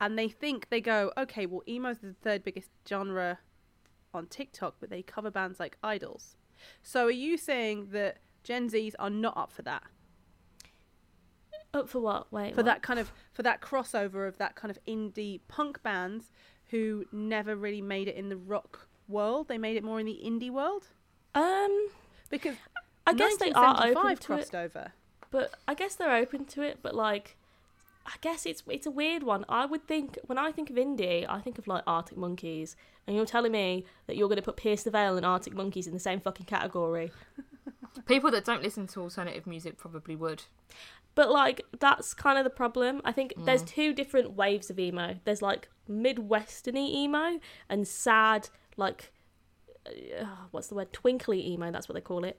[0.00, 3.38] and they think they go, "Okay, well, emo's the third biggest genre
[4.12, 6.34] on TikTok, but they cover bands like IDLES."
[6.82, 9.84] So are you saying that Gen Zs are not up for that?
[11.74, 12.32] Up for what?
[12.32, 12.50] Wait.
[12.54, 12.66] For what?
[12.66, 16.32] that kind of for that crossover of that kind of indie punk bands
[16.70, 19.48] who never really made it in the rock world.
[19.48, 20.88] They made it more in the indie world
[21.34, 21.88] Um,
[22.30, 22.56] because
[23.06, 24.64] I guess they are open 1975 to it.
[24.64, 24.92] over.
[25.32, 26.78] But I guess they're open to it.
[26.82, 27.36] But like,
[28.06, 29.44] I guess it's it's a weird one.
[29.48, 33.16] I would think when I think of indie, I think of like Arctic Monkeys, and
[33.16, 35.94] you're telling me that you're going to put Pierce the Veil and Arctic Monkeys in
[35.94, 37.10] the same fucking category.
[38.06, 40.44] People that don't listen to alternative music probably would.
[41.14, 43.00] But like that's kind of the problem.
[43.04, 45.16] I think there's two different waves of emo.
[45.24, 49.12] There's like midwesterny emo and sad like
[49.86, 51.70] uh, what's the word twinkly emo.
[51.70, 52.38] That's what they call it.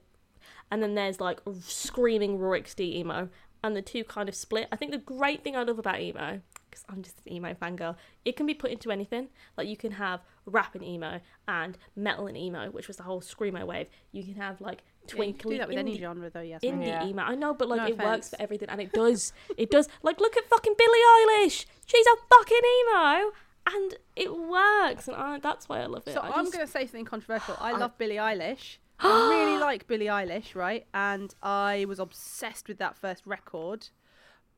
[0.70, 3.28] And then there's like screaming rawr XD emo,
[3.62, 4.68] and the two kind of split.
[4.72, 7.94] I think the great thing I love about emo because I'm just an emo fangirl.
[8.24, 9.28] It can be put into anything.
[9.56, 13.20] Like you can have rap and emo and metal and emo, which was the whole
[13.20, 13.86] screamo wave.
[14.10, 16.40] You can have like Yeah, you twinkly can do that with any indie- genre, though.
[16.40, 16.62] Yes.
[16.62, 17.04] indie Yeah.
[17.06, 17.22] emo.
[17.22, 19.32] I know, but like No it works for everything, and it does.
[19.56, 19.88] it does.
[20.02, 20.98] Like look at fucking Billie
[21.44, 21.64] Eilish.
[21.86, 23.30] She's a fucking emo,
[23.66, 26.14] and it works, and I, that's why I love it.
[26.14, 27.56] So I I'm going to say something controversial.
[27.60, 28.78] I I- love Billie Eilish.
[29.00, 30.86] I really like Billie Eilish, right?
[30.94, 33.88] And I was obsessed with that first record.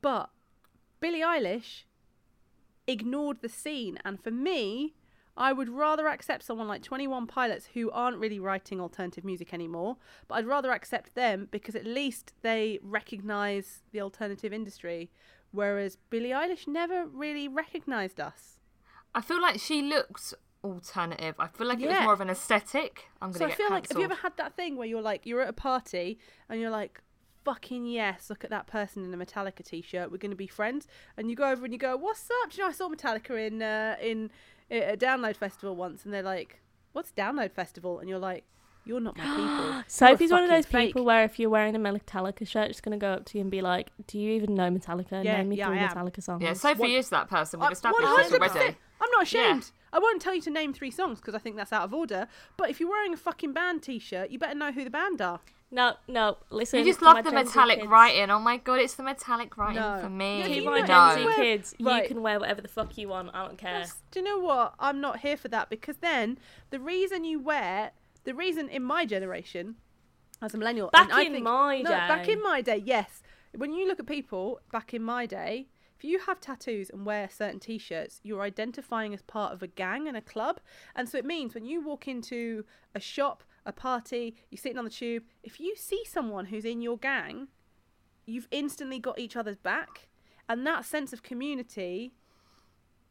[0.03, 0.31] But
[1.01, 1.85] Billie Eilish
[2.87, 3.99] ignored the scene.
[4.05, 4.95] And for me,
[5.37, 9.97] I would rather accept someone like 21 Pilots who aren't really writing alternative music anymore.
[10.29, 15.11] But I'd rather accept them because at least they recognize the alternative industry.
[15.51, 18.59] Whereas Billie Eilish never really recognized us.
[19.15, 20.35] I feel like she looks
[20.73, 21.35] alternative.
[21.39, 22.05] I feel like it was Yeah.
[22.05, 23.09] more of an aesthetic.
[23.23, 24.13] I'm gonna So I get feel like, have you cancelled.
[24.13, 27.01] ever had that thing where you're like, you're at a party and you're like,
[27.45, 30.11] fucking yes, look at that person in a Metallica t-shirt.
[30.11, 30.87] We're going to be friends.
[31.17, 32.51] And you go over and you go, what's up?
[32.51, 34.31] Do you know, I saw Metallica in uh, in
[34.71, 36.61] at a Download Festival once, and they're like,
[36.93, 38.01] what's Download Festival?
[38.01, 38.45] And you're like,
[38.85, 39.83] you're not my people.
[39.89, 42.81] Sophie's You're one of fucking those people where if you're wearing a Metallica shirt, she's
[42.81, 45.25] gonna go up to you and be like, "Do you even know Metallica?
[45.25, 45.91] Yeah, Name me yeah, three I am.
[45.91, 47.59] Metallica songs." Yeah, Sophie What- is that person.
[47.61, 48.57] We've I- established this 100%.
[48.57, 48.77] already.
[49.01, 49.71] I'm not ashamed.
[49.97, 52.29] I won't tell you to name three songs because I think that's out of order.
[52.59, 55.41] But if you're wearing a fucking band t-shirt, you better know who the band are.
[55.71, 56.37] No, no.
[56.51, 57.89] Listen, You just love the metallic kids.
[57.89, 58.31] writing.
[58.31, 59.99] Oh my god, it's the metallic writing No.
[60.03, 60.41] for me.
[60.41, 61.35] Yeah, To you know- Gen Z no.
[61.35, 62.03] kids, Right.
[62.03, 63.31] you can wear whatever the fuck you want.
[63.35, 63.73] I don't care.
[63.73, 64.75] That's- do you know what?
[64.79, 66.39] I'm not here for that because then
[66.71, 67.93] the reason you wear
[68.25, 69.77] the reason in my generation
[70.43, 73.23] as a millennial Back and I in think, my no, back in my day, yes.
[73.55, 77.29] When you look at people back in my day, if you have tattoos and wear
[77.31, 80.61] certain t-shirts, you're identifying as part of a gang and a club,
[80.95, 84.85] and so it means when you walk into a shop, a party, you're sitting on
[84.85, 87.49] the tube, if you see someone who's in your gang,
[88.27, 90.09] you've instantly got each other's back,
[90.49, 92.13] and that sense of community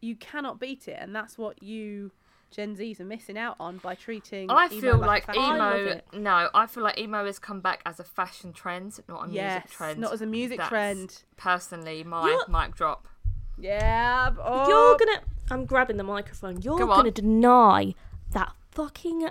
[0.02, 2.12] you cannot beat it, and that's what you
[2.56, 4.50] Gen Zs are missing out on by treating.
[4.50, 5.42] I emo feel like, like a fashion.
[5.44, 6.02] I love emo.
[6.14, 9.54] No, I feel like emo has come back as a fashion trend, not a yes,
[9.64, 10.00] music trend.
[10.00, 11.24] not as a music That's trend.
[11.36, 13.08] Personally, my You're- mic drop.
[13.58, 14.32] Yeah.
[14.42, 15.22] Oh, You're gonna.
[15.52, 16.62] I'm grabbing the microphone.
[16.62, 17.14] You're Go gonna on.
[17.14, 17.94] deny
[18.32, 19.30] that fucking.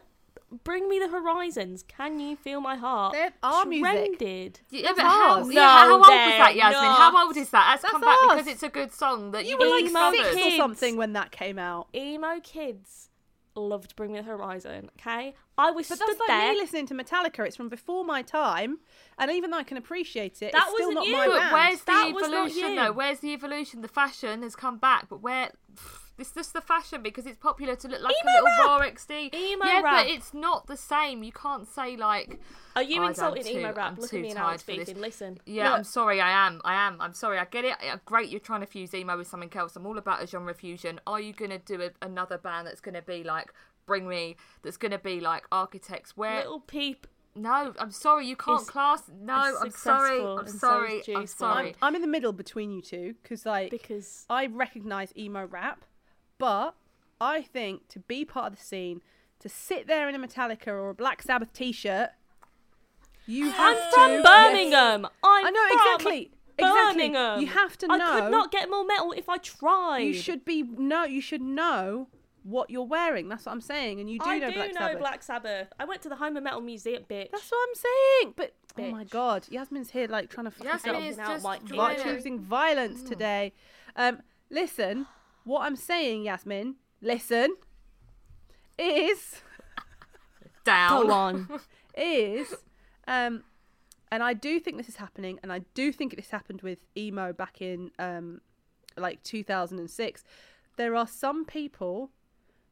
[0.63, 1.83] Bring me the horizons.
[1.89, 3.13] Can you feel my heart?
[3.15, 3.91] They're our music.
[4.19, 4.61] Trended.
[4.71, 5.49] Yeah, That's but how, ours.
[5.53, 6.91] yeah, how old was that, Yasmin?
[6.91, 7.71] How old is that?
[7.73, 10.13] That's, That's come back because it's a good song that you, You were like Emo
[10.13, 10.55] six kids.
[10.55, 11.89] or something when that came out.
[11.93, 13.09] Emo kids
[13.57, 14.91] loved Bring Me the Horizon.
[15.01, 16.53] Okay, I was But stood that's like there.
[16.53, 17.47] me listening to Metallica.
[17.47, 18.79] It's from before my time,
[19.19, 21.13] and even though I can appreciate it, That it's still wasn't not you.
[21.17, 21.53] my But band.
[21.53, 22.93] where's the That evolution though?
[22.93, 23.81] Where's the evolution?
[23.83, 25.51] The fashion has come back, but where?
[26.17, 28.81] It's just the fashion because it's popular to look like Emo a little rap.
[28.83, 29.35] rawr XD.
[29.35, 30.05] Emo yeah, rap.
[30.05, 31.25] but it's not the same.
[31.25, 32.39] You can't say like,
[32.77, 33.93] Are you Oh, insulting too- emo rap?
[33.93, 34.43] I'm Look too at me now.
[34.43, 34.83] I'm tired for this.
[34.87, 35.03] speaking.
[35.03, 35.39] Listen.
[35.45, 35.79] yeah, Look.
[35.79, 37.39] I'm sorry, I am, I am, I'm sorry.
[37.39, 37.75] I get it.
[38.05, 39.75] Great, you're trying to fuse emo with something else.
[39.75, 41.01] I'm all about a genre fusion.
[41.07, 43.53] Are you gonna do a, another band that's gonna be like
[43.87, 44.37] Bring Me?
[44.63, 46.17] That's gonna be like Architects?
[46.17, 46.45] Where?
[46.45, 47.07] Lil Peep.
[47.37, 49.03] No, I'm sorry, you can't class.
[49.21, 50.21] No, I'm sorry.
[50.21, 51.03] I'm and so sorry.
[51.13, 51.69] I'm sorry.
[51.71, 55.85] I'm, I'm in the middle between you two because like Because I recognise emo rap,
[56.39, 56.75] but
[57.21, 59.03] I think to be part of the scene,
[59.41, 62.11] to sit there in a Metallica or a Black Sabbath t-shirt,
[63.27, 63.95] you have I'm to.
[63.95, 64.25] from yes.
[64.25, 65.07] Birmingham.
[65.23, 66.31] I'm I know from exactly.
[66.57, 67.09] Exactly.
[67.09, 67.41] Birmingham.
[67.41, 68.21] You have to I know.
[68.21, 70.01] could not get more metal if I tried.
[70.01, 71.05] You should be no.
[71.05, 72.09] You should know
[72.45, 73.29] what you're wearing.
[73.29, 74.99] That's what I'm saying, and you do I know do Black know Sabbath.
[74.99, 75.69] Black Sabbath.
[75.81, 77.31] I went to the Home of Metal Museum, bitch.
[77.33, 78.35] That's what I'm saying.
[78.37, 81.45] But oh my god, Yasmin's here like trying to fuck Yasmin herself is out just
[81.45, 82.15] my trying like ear.
[82.15, 83.53] choosing violence today.
[83.97, 84.21] Um,
[84.51, 85.07] listen,
[85.45, 87.57] what I'm saying, Yasmin, listen,
[88.79, 89.43] is
[90.65, 91.07] down.
[91.07, 91.49] Go on.
[91.97, 92.53] is
[93.07, 93.45] um
[94.11, 97.33] and I do think this is happening and I do think this happened with emo
[97.33, 98.41] back in um
[98.97, 100.25] like 2006
[100.77, 102.11] there are some people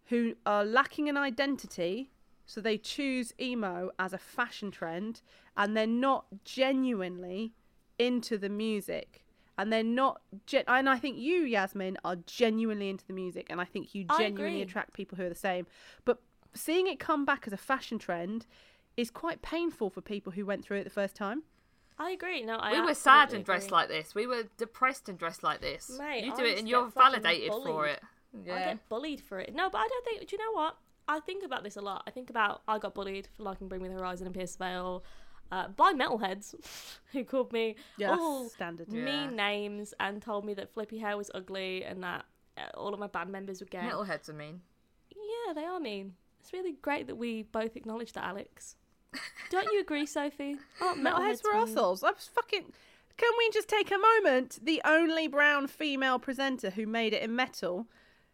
[0.06, 2.10] who are lacking an identity
[2.46, 5.22] so they choose emo as a fashion trend
[5.56, 7.52] and they're not genuinely
[7.98, 9.24] into the music
[9.58, 13.60] and they're not gen- and I think you Yasmin are genuinely into the music and
[13.60, 15.66] I think you genuinely attract people who are the same
[16.04, 16.20] but
[16.54, 18.46] seeing it come back as a fashion trend
[18.96, 21.42] is quite painful for people who went through it the first time.
[21.98, 22.42] I agree.
[22.42, 23.76] No, I we were sad absolutely and dressed agree.
[23.76, 24.14] like this.
[24.14, 25.90] We were depressed and dressed like this.
[25.98, 27.90] Mate, you I do it and you're get fucking validated for bullied.
[28.44, 28.52] it.
[28.52, 29.54] I get bullied for it.
[29.54, 30.28] No, but I don't think.
[30.28, 30.76] Do you know what?
[31.08, 32.02] I think about this a lot.
[32.06, 35.04] I think about I got bullied for liking Bring Me the Horizon and Pierce Vale
[35.52, 36.54] uh, by metalheads
[37.12, 38.88] who called me Yeah, all standard.
[38.90, 39.04] Yeah.
[39.04, 42.24] mean names and told me that Flippy Hair was ugly and that
[42.58, 43.78] uh, all of my band members were gay.
[43.78, 44.60] Metalheads, I mean.
[45.10, 46.14] Yeah, they are mean.
[46.40, 48.76] It's really great that we both acknowledge that, Alex.
[49.50, 50.56] Don't you agree, Sophie?
[50.80, 51.62] Aren't Metalheads were mean?
[51.68, 52.02] assholes.
[52.02, 52.64] I was fucking
[53.18, 54.58] Can we just take a moment?
[54.62, 57.86] The only brown female presenter who made it in metal.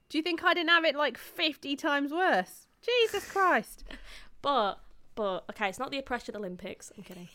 [0.08, 2.66] Do you think I didn't have it like 50 times worse?
[2.82, 3.84] Jesus Christ.
[4.40, 4.78] But
[5.18, 6.92] but okay, it's not the oppression Olympics.
[6.96, 7.26] I'm kidding.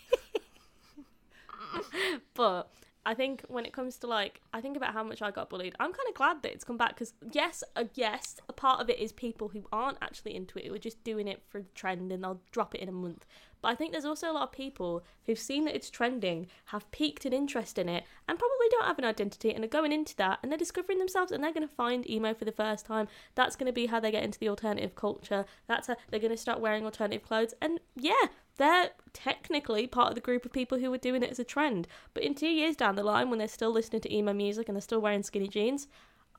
[2.34, 2.72] but
[3.06, 5.76] I think when it comes to like, I think about how much I got bullied.
[5.80, 8.89] I'm kind of glad that it's come back because yes, uh, yes, a part of
[8.89, 11.68] it is people who aren't actually into it who are just doing it for the
[11.76, 13.26] trend and they'll drop it in a month.
[13.62, 16.92] But I think there's also a lot of people who've seen that it's trending, have
[16.92, 20.16] peaked an interest in it, and probably don't have an identity and are going into
[20.18, 23.08] that and they're discovering themselves and they're going to find emo for the first time.
[23.36, 25.46] That's going to be how they get into the alternative culture.
[25.68, 27.54] That's how they're going to start wearing alternative clothes.
[27.62, 31.39] And yeah, they're technically part of the group of people who are doing it as
[31.39, 31.88] a trend.
[32.13, 34.76] But in two years down the line, when they're still listening to emo music and
[34.76, 35.88] they're still wearing skinny jeans,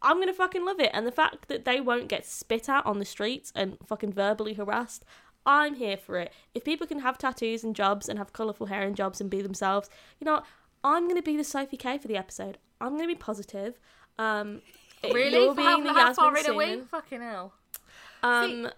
[0.03, 0.90] I'm gonna fucking love it.
[0.92, 4.55] And the fact that they won't get spit at on the streets and fucking verbally
[4.55, 5.05] harassed,
[5.46, 6.33] I'm here for it.
[6.55, 9.42] If people can have tattoos and jobs and have colourful hair and jobs and be
[9.42, 9.88] themselves,
[10.20, 10.42] you know,
[10.83, 12.59] I'm gonna be the Sophie K for the episode.
[12.81, 13.79] I'm gonna be positive.
[14.18, 14.61] Um,
[15.12, 15.33] Really?
[15.33, 16.85] You're how, the how far in are.
[16.85, 17.53] Fucking hell.
[18.22, 18.70] Um,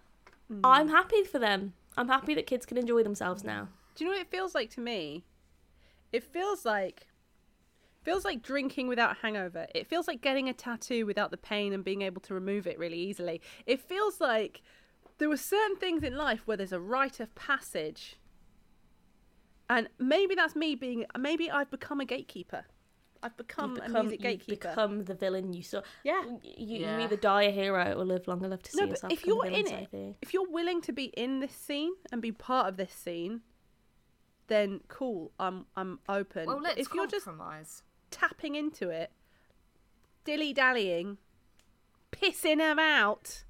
[0.65, 1.75] I'm happy for them.
[1.97, 3.69] I'm happy that kids can enjoy themselves now.
[3.95, 5.25] Do you know what it feels like to me?
[6.13, 7.07] It feels like
[8.03, 9.67] feels like drinking without hangover.
[9.75, 12.79] It feels like getting a tattoo without the pain and being able to remove it
[12.79, 13.41] really easily.
[13.67, 14.63] It feels like
[15.19, 18.17] there were certain things in life where there's a rite of passage.
[19.69, 22.67] And maybe that's me being maybe I've become a gatekeeper.
[23.23, 24.69] I've become, You've a music you've gatekeeper.
[24.69, 25.83] become the villain you saw.
[26.05, 26.23] Yeah.
[26.25, 26.41] You,
[26.79, 26.99] Yeah.
[26.99, 29.27] you either die a hero or live long enough to see no, but yourself if
[29.27, 32.69] you're a in it, if you're willing to be in this scene and be part
[32.69, 33.43] of this scene,
[34.49, 35.33] then cool.
[35.41, 36.47] I'm I'm open.
[36.47, 37.83] Well, let's if you're just compromise.
[38.11, 39.11] tapping into it,
[40.25, 41.19] dilly dallying,
[42.13, 43.45] pissing them out,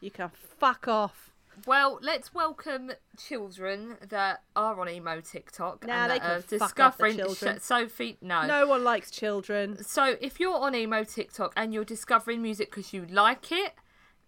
[0.00, 1.29] you can fuck off.
[1.66, 6.40] Well, let's welcome children that are on emo TikTok Nah, and they that can are
[6.58, 7.58] fuck off the discovering children.
[7.58, 8.18] Sh- Sophie.
[8.20, 8.46] No.
[8.46, 9.82] No one likes children.
[9.84, 13.74] So if you're on emo TikTok and you're discovering music because you like it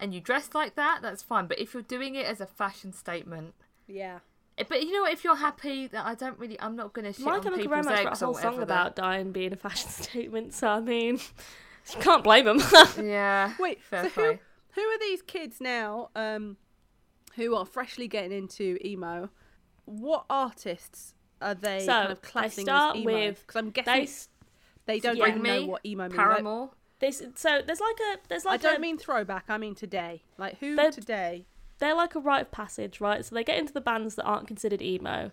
[0.01, 1.47] and you dress like that, that's fine.
[1.47, 3.55] But if you're doing it as a fashion statement,
[3.87, 4.19] Yeah.
[4.59, 5.13] Eh, but you know what?
[5.13, 7.63] If you're happy that I don't really, I'm not going to shit My on Chemical
[7.65, 10.81] people's Romance a eggs or whole song about dying being a fashion statement, so I
[10.81, 11.15] mean,
[11.95, 12.61] you can't blame them.
[13.03, 13.55] Yeah.
[13.59, 14.33] Wait, Fair so play.
[14.75, 16.11] who who are these kids now?
[16.15, 16.57] Um,
[17.37, 19.31] who are freshly getting into emo?
[19.85, 23.13] What artists are they So, kind of they classing start as emo?
[23.15, 23.93] with- Because I'm guessing
[24.87, 25.29] they they, don't yeah.
[25.29, 26.15] even Bring know what emo means.
[26.15, 26.71] Paramore.
[27.01, 29.45] this so there's like a there's like I don't a, mean throwback.
[29.49, 30.23] I mean today.
[30.39, 31.47] Like who They're- today?
[31.79, 33.25] they're like a rite of passage, right?
[33.25, 35.33] So they get into the bands that aren't considered emo,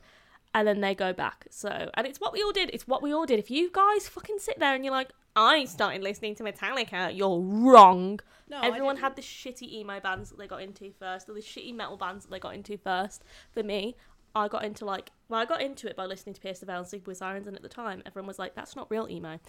[0.54, 1.48] and then they go back.
[1.50, 2.70] So and it's what we all did.
[2.74, 3.40] It's what we all did.
[3.40, 7.40] If you guys fucking sit there and you're like, I started listening to Metallica, you're
[7.40, 8.20] wrong.
[8.50, 11.74] No, Everyone had the shitty emo bands that they got into first, or the shitty
[11.76, 13.24] metal bands that they got into first.
[13.52, 13.96] For me,
[14.36, 16.86] I got into like, well, I got into it by listening to Pierce the Veil
[16.92, 19.40] and with Sirens, and at the time, everyone was like, that's not real emo.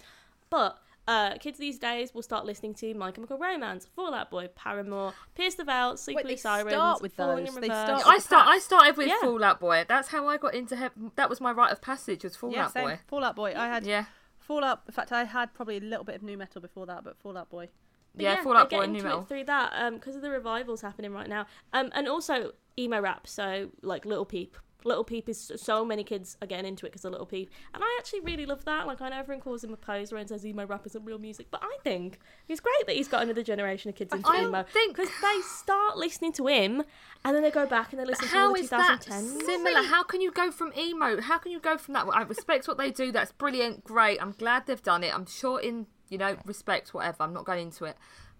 [0.51, 4.47] But uh, kids these days will start listening to My Chemical Romance, Fall Out Boy,
[4.55, 7.55] Paramore, Pierce the Veil, Sleep Wait, they Sirens, start with Falling those.
[7.55, 8.47] in They start I start.
[8.47, 9.19] I started with Yeah.
[9.21, 9.83] Fall Out Boy.
[9.87, 10.75] That's how I got into.
[10.77, 12.23] He- that was my rite of passage.
[12.23, 12.87] Was Fallout yeah, same.
[12.89, 12.99] Boy.
[13.07, 13.53] Fall Out Boy.
[13.57, 14.05] I had Yeah.
[14.37, 14.81] Fallout.
[14.87, 17.37] In fact, I had probably a little bit of nu metal before that, but Fall
[17.37, 17.69] Out Boy.
[18.13, 19.23] But Yeah, yeah, Fall Out Boy and Nu Metal.
[19.23, 23.25] through that because of the revivals happening right now, um, and also emo rap.
[23.27, 27.05] So like Lil Peep, Lil Peep is so many kids are getting into it because
[27.05, 28.87] of Lil Peep, and I actually really love that.
[28.87, 31.47] Like I know everyone calls him a poser and says emo rap isn't real music,
[31.51, 34.63] but I think it's great that he's got another generation of kids into I emo
[34.63, 36.83] think- because they start listening to him
[37.23, 39.43] and then they go back and they listen to all How the is that 2010s.
[39.45, 39.83] similar?
[39.83, 41.21] How can you go from emo?
[41.21, 42.05] How can you go from that?
[42.11, 43.11] I respect what they do.
[43.11, 43.83] That's brilliant.
[43.83, 44.21] Great.
[44.21, 45.13] I'm glad they've done it.
[45.13, 47.17] I'm sure in you know respect whatever.
[47.23, 47.95] I'm not going into it.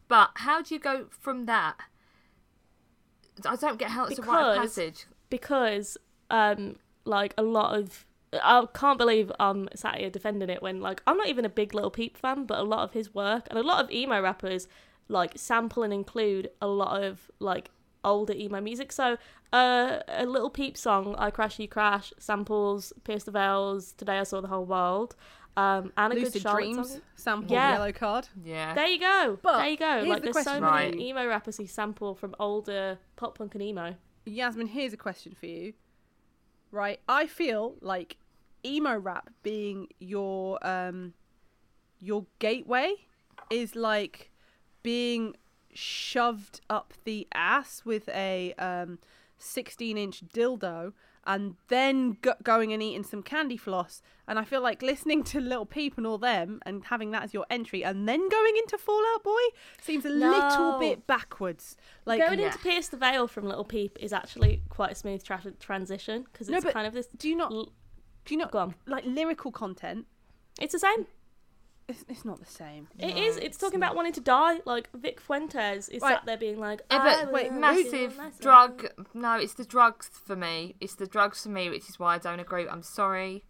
[0.08, 1.76] But how do you go from that?
[3.46, 5.06] I don't get how it's a rite of passage.
[5.30, 5.98] because
[6.32, 11.04] um like a lot of I can't believe I'm sat here defending it when like
[11.06, 13.60] I'm not even a big Lil Peep fan, but a lot of his work and
[13.60, 14.68] a lot of emo rappers
[15.10, 17.72] like sample and include a lot of like
[18.04, 18.92] older emo music.
[18.94, 19.18] So
[19.52, 24.24] uh, a Lil Peep song, "I Crash You Crash," samples Pierce the Veils, "Today I
[24.24, 25.16] Saw the Whole World,"
[25.58, 26.92] um, and a good Lucid Charlotte Dreams.
[26.92, 27.02] song.
[27.18, 27.74] Sample Yeah.
[27.74, 28.30] Yellow Card.
[28.46, 28.74] Yeah.
[28.74, 29.38] There you go.
[29.42, 30.04] But there you go.
[30.08, 31.08] Like the there's so many for you.
[31.08, 33.96] emo rappers who sample from older pop punk and emo.
[34.26, 35.74] Yasmin, here's a question for you.
[36.72, 38.18] Right, I feel like
[38.66, 41.14] emo rap being your um
[42.00, 42.94] your gateway
[43.50, 44.32] is like
[44.84, 45.36] being
[45.74, 49.00] shoved up the ass with a um
[49.38, 50.94] 16 inch dildo
[51.26, 55.40] and then go- going and eating some candy floss and i feel like listening to
[55.40, 58.78] lil peep and all them and having that as your entry and then going into
[58.78, 59.40] fall out boy
[59.82, 62.48] seems a little bit backwards like Going Yeah.
[62.48, 66.50] into Pierce the Veil from Lil Peep is actually quite a smooth tra- transition because
[66.50, 67.08] No, it's but kind of this.
[67.18, 67.72] do you not l-
[68.26, 68.76] do you not Go on.
[68.88, 70.08] like lyrical content
[70.60, 71.06] It's the same.
[71.88, 72.88] It's, it's not the same.
[73.00, 73.08] No.
[73.10, 74.60] It's it's talking about wanting to die.
[74.66, 76.16] Like Vic Fuentes is Right.
[76.16, 78.88] sat there being like, Yeah, "I but wait, will massive kill drug.
[79.14, 80.76] No, it's the drugs for me.
[80.80, 82.68] It's the drugs for me, which is why I don't agree.
[82.68, 83.44] I'm sorry.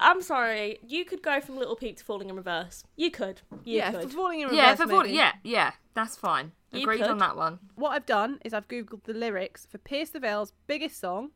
[0.00, 0.78] I'm sorry.
[0.86, 2.84] You could go from Lil Peep to Falling in Reverse.
[2.94, 3.40] You could.
[3.64, 4.02] You yeah, could.
[4.04, 4.56] for falling in reverse.
[4.62, 5.08] yeah, for forty.
[5.08, 5.18] maybe.
[5.18, 6.52] Yeah, yeah, that's fine.
[6.70, 7.58] You Agreed on that one.
[7.74, 11.30] What I've done is I've googled the lyrics for Pierce the Veil's biggest song,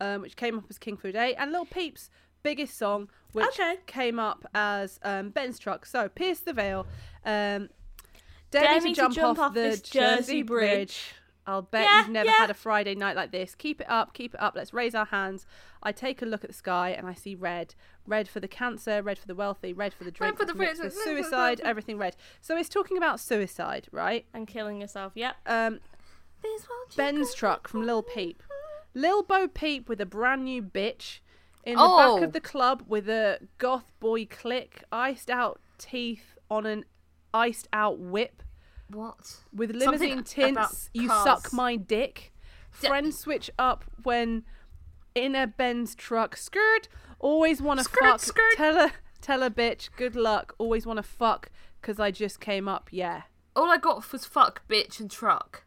[0.00, 2.08] um, which came up as King for a Day, and Lil Peep's
[2.42, 3.76] biggest song, which Okay.
[3.86, 5.86] came up as um, Benz Truck.
[5.86, 6.86] So Pierce the Veil,
[7.24, 7.68] um,
[8.50, 10.72] Dare dare, me to to jump, jump off, off the Jersey Bridge.
[10.76, 11.00] Bridge.
[11.46, 12.36] I'll bet Yeah, you've never yeah.
[12.36, 13.54] had a Friday night like this.
[13.54, 14.54] Keep it up, keep it up.
[14.54, 15.46] Let's raise our hands.
[15.82, 17.74] I take a look at the sky and I see red.
[18.06, 20.76] Red for the cancer, red for the wealthy, red for the drink, for the red
[20.76, 22.16] for the- suicide, everything red.
[22.42, 24.26] So it's talking about suicide, right?
[24.34, 25.12] and killing yourself.
[25.14, 25.36] Yep.
[25.46, 25.80] Um,
[26.96, 28.42] Benz Truck from Lil Peep.
[28.94, 31.20] Lil Bo Peep with a brand new bitch
[31.68, 31.96] in the Oh.
[32.16, 32.32] back of oh.
[32.32, 36.84] the club with a GothBoiClique, iced out teeth on an
[37.34, 38.42] iced out whip
[38.88, 39.40] What?
[39.52, 40.88] with Something limousine tints.
[40.94, 42.32] You suck my dick.
[42.80, 44.44] D- Friends switch up when
[45.14, 46.36] in a Benz truck.
[46.36, 46.88] Skirt.
[47.18, 48.20] Always want to fuck.
[48.20, 48.56] skirt.
[48.56, 49.90] Tell a tell a bitch.
[49.96, 50.54] Good luck.
[50.58, 51.50] Always want to fuck
[51.80, 52.88] because I just came up.
[52.90, 53.22] Yeah.
[53.54, 55.64] All I got was fuck, bitch, and truck.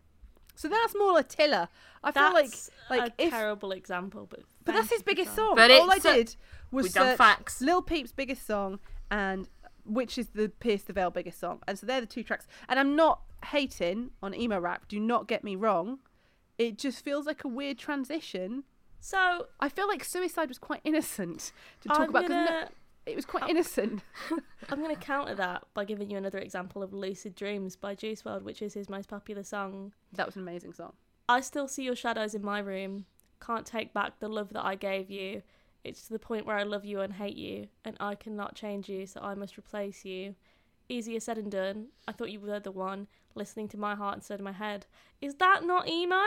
[0.56, 1.70] So that's more Attila.
[2.04, 2.52] I feel like
[2.89, 5.55] like a if terrible example, but But that's his biggest song.
[5.55, 6.36] But All I did
[6.72, 7.62] was we done search facts.
[7.62, 9.49] Lil Peep's biggest song and
[9.86, 11.59] which is the Pierce the Veil biggest song.
[11.68, 12.47] And so they're the two tracks.
[12.70, 14.88] And I'm not hating on emo rap.
[14.88, 15.99] Do not get me wrong.
[16.57, 18.64] It just feels like a weird transition.
[18.99, 21.51] So I feel like Suicide was quite innocent
[21.82, 22.22] to talk I'm about.
[22.22, 22.70] 'cause gonna
[23.07, 24.03] it was quite innocent.
[24.70, 28.43] I'm gonna counter that by giving you another example of "Lucid Dreams" by Juice WRLD,
[28.43, 29.93] which is his most popular song.
[30.14, 30.93] that was an amazing song.
[31.28, 33.07] I still see your shadows in my room.
[33.46, 35.42] Can't take back the love that I gave you.
[35.84, 38.88] It's to the point where I love you and hate you, and I cannot change
[38.88, 40.36] you, so I must replace you.
[40.89, 41.88] Easier said than done.
[42.08, 44.86] I thought you were the one listening to my heart instead of my head.
[45.22, 46.22] Is that not emo?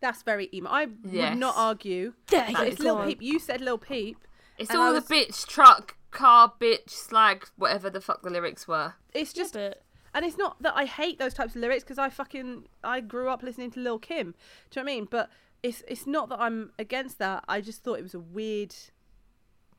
[0.00, 0.70] That's very emo.
[0.70, 1.30] I Yes.
[1.30, 2.14] would not argue.
[2.28, 3.06] There you it's Lil go.
[3.06, 3.22] Peep.
[3.22, 4.18] You said Lil Peep.
[4.58, 8.94] It's all was- the bitch, truck, car, bitch, slag, whatever the fuck the lyrics were.
[9.12, 11.98] It's just Yeah, but And it's not that I hate those types of lyrics because
[11.98, 14.34] I fucking I grew up listening to Lil Kim.
[14.70, 15.04] Do you know what I mean?
[15.10, 15.30] But
[15.62, 17.44] it's it's not that I'm against that.
[17.48, 18.74] I just thought it was a weird,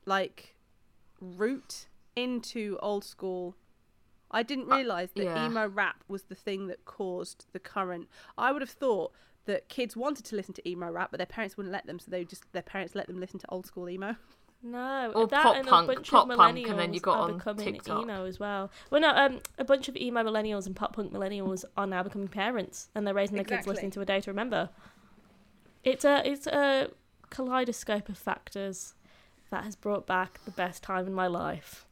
[0.06, 0.54] like,
[1.20, 3.56] route into old school.
[4.30, 5.46] I didn't realize that yeah.
[5.46, 8.08] emo rap was the thing that caused the current.
[8.38, 9.12] I would have thought
[9.44, 12.10] that kids wanted to listen to emo rap, but their parents wouldn't let them, so
[12.10, 14.16] they just their parents let them listen to old school emo.
[14.64, 17.00] No, Or that pop and punk, a bunch pop of punk, millennials and then you
[17.00, 18.02] got are on becoming TikTok.
[18.02, 18.70] emo as well.
[18.90, 22.28] Well, no, um, a bunch of emo millennials and pop punk millennials are now becoming
[22.28, 24.70] parents, and they're raising their kids listening to a day to remember.
[25.84, 26.90] It's a it's a
[27.30, 28.94] kaleidoscope of factors
[29.50, 31.86] that has brought back the best time in my life.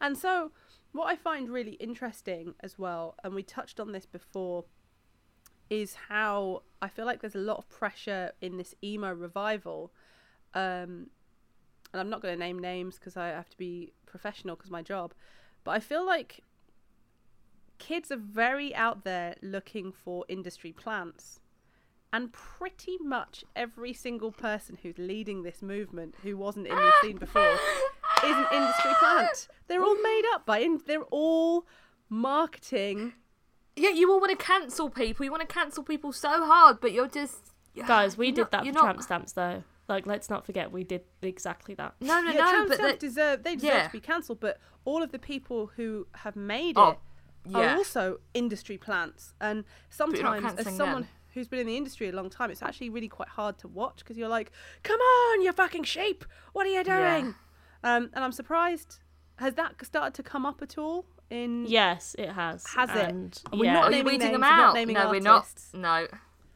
[0.00, 0.52] And so,
[0.92, 4.64] what I find really interesting as well, and we touched on this before,
[5.70, 9.92] is how I feel like there's a lot of pressure in this emo revival.
[10.54, 11.10] Um,
[11.92, 14.82] and I'm not going to name names because I have to be professional because my
[14.82, 15.14] job.
[15.64, 16.42] But I feel like
[17.78, 21.40] kids are very out there looking for industry plants.
[22.12, 27.16] And pretty much every single person who's leading this movement who wasn't in the scene
[27.26, 27.58] before is
[28.36, 29.48] an industry plant.
[29.66, 31.66] They're all made up by, in- they're all
[32.08, 33.12] marketing.
[33.76, 35.24] Yeah, you all want to cancel people.
[35.24, 37.52] You want to cancel people so hard, but you're just
[37.86, 39.62] Guys, we did not- that for you're tramp stamps though.
[39.88, 41.94] Like, let's not forget we did exactly that.
[42.00, 42.50] No, no, yeah, no.
[42.50, 43.86] tramp But stamps that, deserve they deserve yeah.
[43.86, 44.40] to be cancelled.
[44.40, 46.98] But all of the people who have made Oh, it
[47.50, 47.74] yeah.
[47.74, 49.34] are also industry plants.
[49.40, 51.10] And sometimes, as cancelling someone them.
[51.34, 53.98] Who's been in the industry a long time, it's actually really quite hard to watch
[53.98, 54.50] because you're like,
[54.82, 56.24] "Come on, you fucking sheep!
[56.52, 57.20] What are you Yeah.
[57.20, 57.34] doing?"
[57.84, 58.98] Um, and I'm surprised.
[59.36, 61.04] Has that started to come up at all?
[61.30, 62.66] In Yes, it has.
[62.68, 62.96] Has it?
[63.08, 65.04] and, We're yeah, not naming weeding them names, we're not out?
[65.04, 65.46] no, we're not.
[65.74, 66.06] No.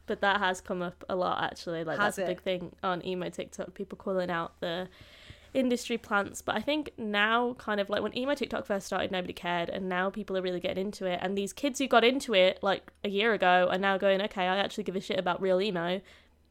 [0.05, 1.83] but that has come up a lot actually.
[1.85, 3.73] Like Has that's a big thing on emo TikTok.
[3.73, 4.89] People calling out the
[5.53, 6.41] industry plants.
[6.41, 9.87] But I think now, kind of like when emo TikTok first started, nobody cared, and
[9.89, 11.19] now people are really getting into it.
[11.21, 14.43] And these kids who got into it like a year ago are now going, okay,
[14.47, 16.01] I actually give a shit about real emo.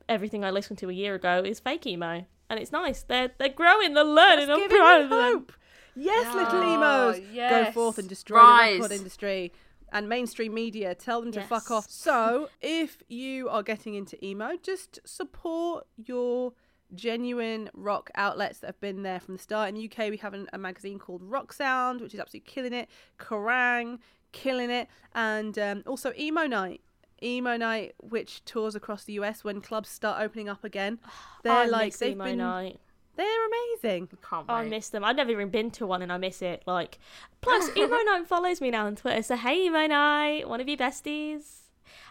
[0.08, 3.02] Everything I listened to a year ago is fake emo, and it's nice.
[3.02, 4.48] They're they're growing, they're learning.
[4.48, 5.20] That's I'm giving proud me of them.
[5.20, 5.52] hope.
[5.94, 8.76] Yes, little Oh, emos, go forth and destroy Rise.
[8.76, 9.52] the record industry
[9.92, 10.94] and mainstream media.
[10.94, 11.86] Tell them to fuck off.
[11.90, 16.54] So, if you are getting into emo, just support your
[16.94, 19.68] genuine rock outlets that have been there from the start.
[19.68, 22.72] In the UK, we have an, a magazine called Rock Sound, which is absolutely killing
[22.72, 22.88] it.
[23.18, 23.98] Kerrang,
[24.32, 26.80] killing it, and um, also Emo Night.
[27.22, 30.98] Emo Night, which tours across the US when clubs start opening up again.
[31.42, 32.80] They're I like miss they've emo been night.
[33.14, 34.08] They're amazing.
[34.28, 35.04] Can't Oh, I miss them.
[35.04, 36.62] I've never even been to one, and I miss it.
[36.66, 36.98] Like,
[37.42, 39.22] plus Emo Night follows me now on Twitter.
[39.22, 41.62] So hey, Emo Night, one of your besties.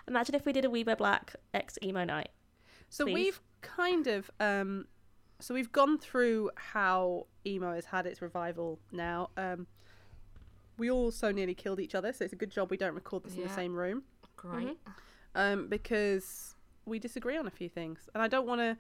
[0.08, 2.30] Imagine if we did a We Wear Black X Emo Night.
[2.90, 3.14] So Please.
[3.14, 4.86] we've kind of um
[5.39, 9.30] so we've gone through how emo has had its revival now.
[9.38, 9.68] Um
[10.78, 13.36] we also nearly killed each other, so it's a good job we don't record this
[13.36, 14.03] in the same room.
[14.36, 14.78] Great.
[15.36, 16.55] Um because
[16.86, 18.09] we disagree on a few things.
[18.14, 18.78] And I don't want to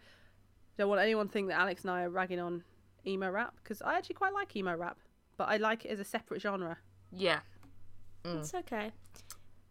[0.77, 2.63] don't want anyone to think that Alex and I are ragging on
[3.05, 4.97] emo rap because I actually quite like emo rap,
[5.37, 6.77] but I like it as a separate genre.
[7.11, 7.39] Yeah.
[8.23, 8.39] Mm.
[8.39, 8.91] It's okay.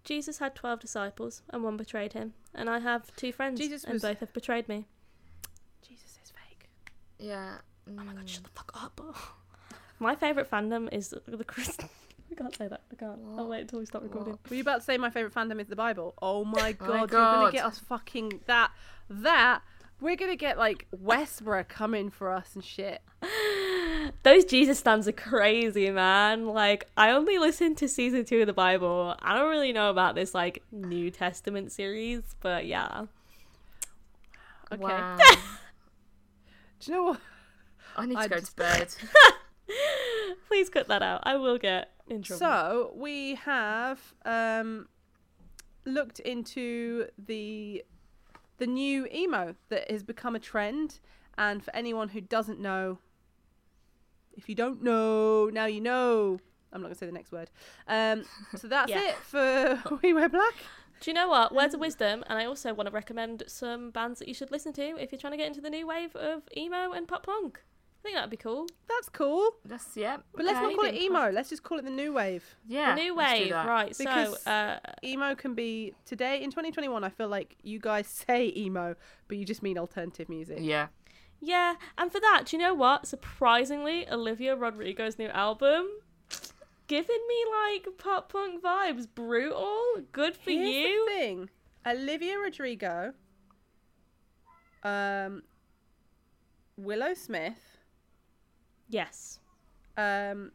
[0.04, 3.94] Jesus had twelve disciples, and one betrayed him, and I have two friends, Jesus and
[3.94, 4.86] was- both have betrayed me.
[7.20, 7.36] Jesus is fake.
[7.36, 7.54] Yeah.
[7.88, 8.28] Oh my god, mm.
[8.28, 9.00] shut the fuck up.
[9.98, 11.88] my favourite fandom is the, the Christian.
[12.30, 12.82] I can't say that.
[12.92, 13.18] I can't.
[13.36, 14.38] I'll wait until we stop recording.
[14.48, 16.14] Were you about to say my favorite fandom is the Bible?
[16.22, 18.70] Oh my god, you're gonna get us fucking that
[19.08, 19.62] that.
[20.00, 23.02] We're gonna get like Westboro coming for us and shit.
[24.22, 26.46] Those Jesus stands are crazy, man.
[26.46, 29.14] Like, I only listened to season two of the Bible.
[29.20, 33.06] I don't really know about this like New Testament series, but yeah.
[34.72, 34.82] Okay.
[34.82, 35.18] Wow.
[36.80, 37.20] Do you know what?
[37.96, 38.88] I need to I go just- to bed.
[40.48, 41.20] Please cut that out.
[41.24, 42.38] I will get in trouble.
[42.40, 44.88] So we have um,
[45.84, 47.84] looked into the
[48.58, 50.98] the new emo that has become a trend,
[51.38, 52.98] and for anyone who doesn't know,
[54.36, 56.38] if you don't know, now you know.
[56.72, 57.50] I'm not gonna say the next word.
[57.88, 58.24] Um,
[58.56, 59.08] so that's Yeah.
[59.10, 60.54] it for We Wear Black.
[61.00, 61.54] Do you know what?
[61.54, 64.72] Words of wisdom, and I also want to recommend some bands that you should listen
[64.74, 67.62] to if you're trying to get into the new wave of emo and pop punk.
[67.98, 68.66] I think that'd be cool.
[68.88, 70.18] That's cool, That's yeah.
[70.34, 71.30] but let's not call it emo.
[71.30, 72.44] Let's just call it the new wave.
[72.66, 72.94] Yeah.
[72.94, 73.66] the new let's do wave, that.
[73.66, 73.96] right?
[73.98, 77.04] Because- so, uh, Emo can be today in 2021.
[77.04, 78.94] I feel like you guys say emo,
[79.28, 80.58] but you just mean alternative music.
[80.62, 80.86] Yeah.
[81.40, 83.06] yeah, and for that, do you know what?
[83.06, 85.86] Surprisingly, Olivia Rodrigo's new album.
[86.90, 87.36] Giving me
[87.68, 89.80] like pop punk vibes, brutal.
[90.10, 91.06] Good for Here's you.
[91.06, 91.50] The thing,
[91.86, 93.12] Olivia Rodrigo,
[94.82, 95.44] um,
[96.76, 97.78] Willow Smith,
[98.88, 99.38] Yes.
[99.96, 100.50] um,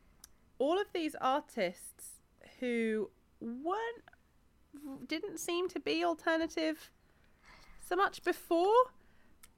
[0.59, 2.19] all of these artists
[2.59, 3.09] who
[3.39, 4.03] weren't
[5.07, 6.91] didn't seem to be alternative
[7.79, 8.73] so much before.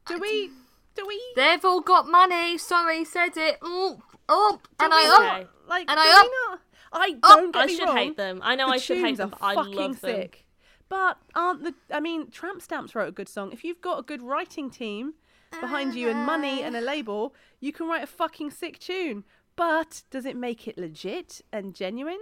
[0.06, 0.52] Do we?
[0.94, 1.20] Do we?
[1.36, 2.60] They've all got money.
[2.60, 3.58] Sorry, said it.
[3.64, 4.00] Oh,
[4.30, 5.42] oh, and do we I Okay.
[5.44, 5.90] not, like.
[5.90, 6.60] and I we not?
[6.92, 8.40] I oh, don't get I should wrong, hate them.
[8.44, 9.94] I know the I should hate them, but I love them.
[9.96, 10.46] sick.
[10.90, 11.74] But aren't the?
[11.92, 13.52] I mean, Tramp Stamps wrote a good song.
[13.52, 15.14] If you've got a good writing team
[15.60, 19.24] behind you and money and a label, you can write a fucking sick tune.
[19.56, 22.20] But does it make it legit and genuine?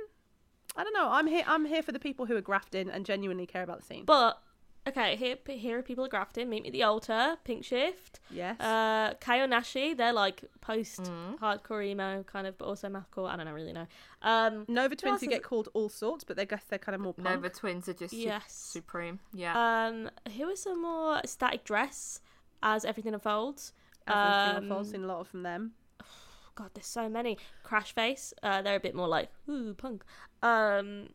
[0.76, 1.10] I don't know.
[1.12, 1.44] I'm here.
[1.46, 4.06] I'm here for the people who are grafting and genuinely care about the scene.
[4.06, 4.42] But
[4.88, 6.50] okay, here here are people at Grafton.
[6.50, 7.38] Meet me at the altar.
[7.44, 8.20] Pink Shift.
[8.30, 8.60] yes.
[8.60, 9.96] Uh, Kaonashi.
[9.98, 11.40] They're like post Mm.
[11.40, 13.30] hardcore emo kind of, but also mathcore.
[13.30, 13.88] I don't know, really know.
[14.22, 15.44] Um, Nova Twins else who is get it?
[15.44, 17.28] called all sorts, but they guess they're kind of more punk.
[17.28, 18.52] Nova Twins are just su- Yes.
[18.54, 19.20] supreme.
[19.34, 19.54] Yeah.
[19.88, 22.22] um, who are some more static dress
[22.64, 23.74] as everything unfolds?
[24.08, 25.74] Everything um, unfolds in a lot from them.
[26.56, 27.38] God, there's so many.
[27.64, 30.04] Crash Face, uh, they're a bit more like ooh punk.
[30.42, 31.10] Um,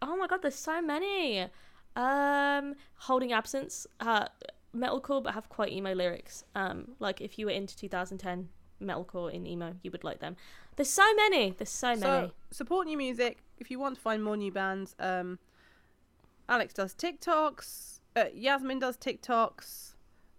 [0.00, 1.48] oh my God, there's so many.
[1.96, 4.26] Um, Holding Absence, uh,
[4.74, 6.44] metalcore, but have quite emo lyrics.
[6.54, 8.48] Um, like if you were into 2010
[8.82, 10.36] metalcore in emo, you would like them.
[10.76, 11.54] There's so many.
[11.56, 12.32] There's so many.
[12.50, 13.38] Support new music.
[13.58, 15.38] If you want to find more new bands, um,
[16.48, 18.00] Alex does TikToks.
[18.14, 19.94] Uh, Yasmin does TikToks.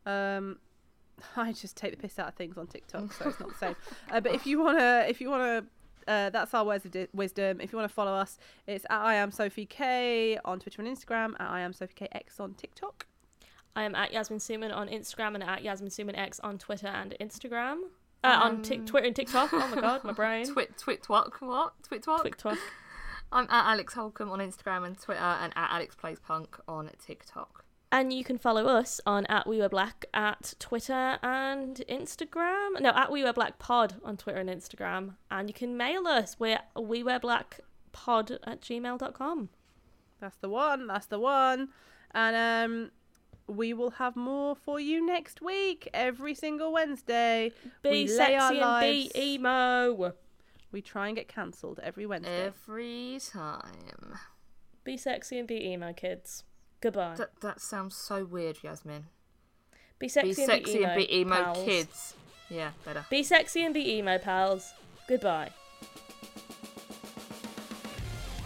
[0.05, 0.59] Um,
[1.35, 3.75] I just take the piss out of things on TikTok, so it's not the same.
[4.11, 5.65] Uh, but if you wanna, if you wanna,
[6.07, 7.59] uh, that's our words of di- wisdom.
[7.61, 11.33] If you wanna follow us, it's at I am Sophie K on Twitter and Instagram.
[11.39, 13.05] At I am Sophie K X on TikTok.
[13.75, 17.15] I am at Yasmin Suman on Instagram and at Yasmin Suman X on Twitter and
[17.21, 17.81] Instagram.
[18.23, 19.49] Uh, on Tik Um, Twitter and TikTok.
[19.53, 20.45] Oh my God, my brain.
[20.51, 21.73] Twit twit twat what?
[21.83, 22.23] Twit twat.
[22.23, 22.57] TikTok.
[23.31, 27.65] I'm at Alex Holcomb on Instagram and Twitter, and at Alex Plays Punk on TikTok.
[27.91, 32.81] And you can follow us on at We Wear Black at Twitter and Instagram.
[32.81, 35.15] No, at We Wear Black Pod on Twitter and Instagram.
[35.31, 36.37] And you can mail us.
[36.37, 37.61] We're We Wear Black
[37.93, 39.49] Pod at gmail.com.
[40.19, 40.87] That's the one.
[40.87, 41.69] That's the one.
[42.13, 42.91] And um,
[43.47, 47.53] we will have more for you next week, every single Wednesday.
[47.83, 50.13] Be We sexy and be emo.
[50.71, 52.47] We try and get cancelled every Wednesday.
[52.47, 54.17] Every time.
[54.83, 56.43] Be sexy and be emo, kids.
[56.81, 57.15] Goodbye.
[57.17, 59.05] That that sounds so weird, Yasmin.
[59.99, 61.65] Be sexy, Be sexy and be emo, pals.
[61.65, 62.13] kids.
[62.49, 63.05] Yeah, better.
[63.09, 64.73] Be sexy and be emo, pals.
[65.07, 65.49] Goodbye.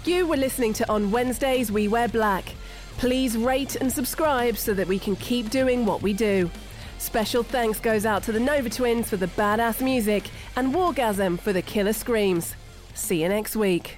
[0.05, 2.53] You were listening to On Wednesdays We Wear Black.
[2.97, 6.49] Please rate and subscribe so that we can keep doing what we do.
[6.97, 11.51] Special thanks goes out to the Nova Twins for the badass music and Wargasm for
[11.53, 12.55] the killer screams.
[12.93, 13.97] See you next week.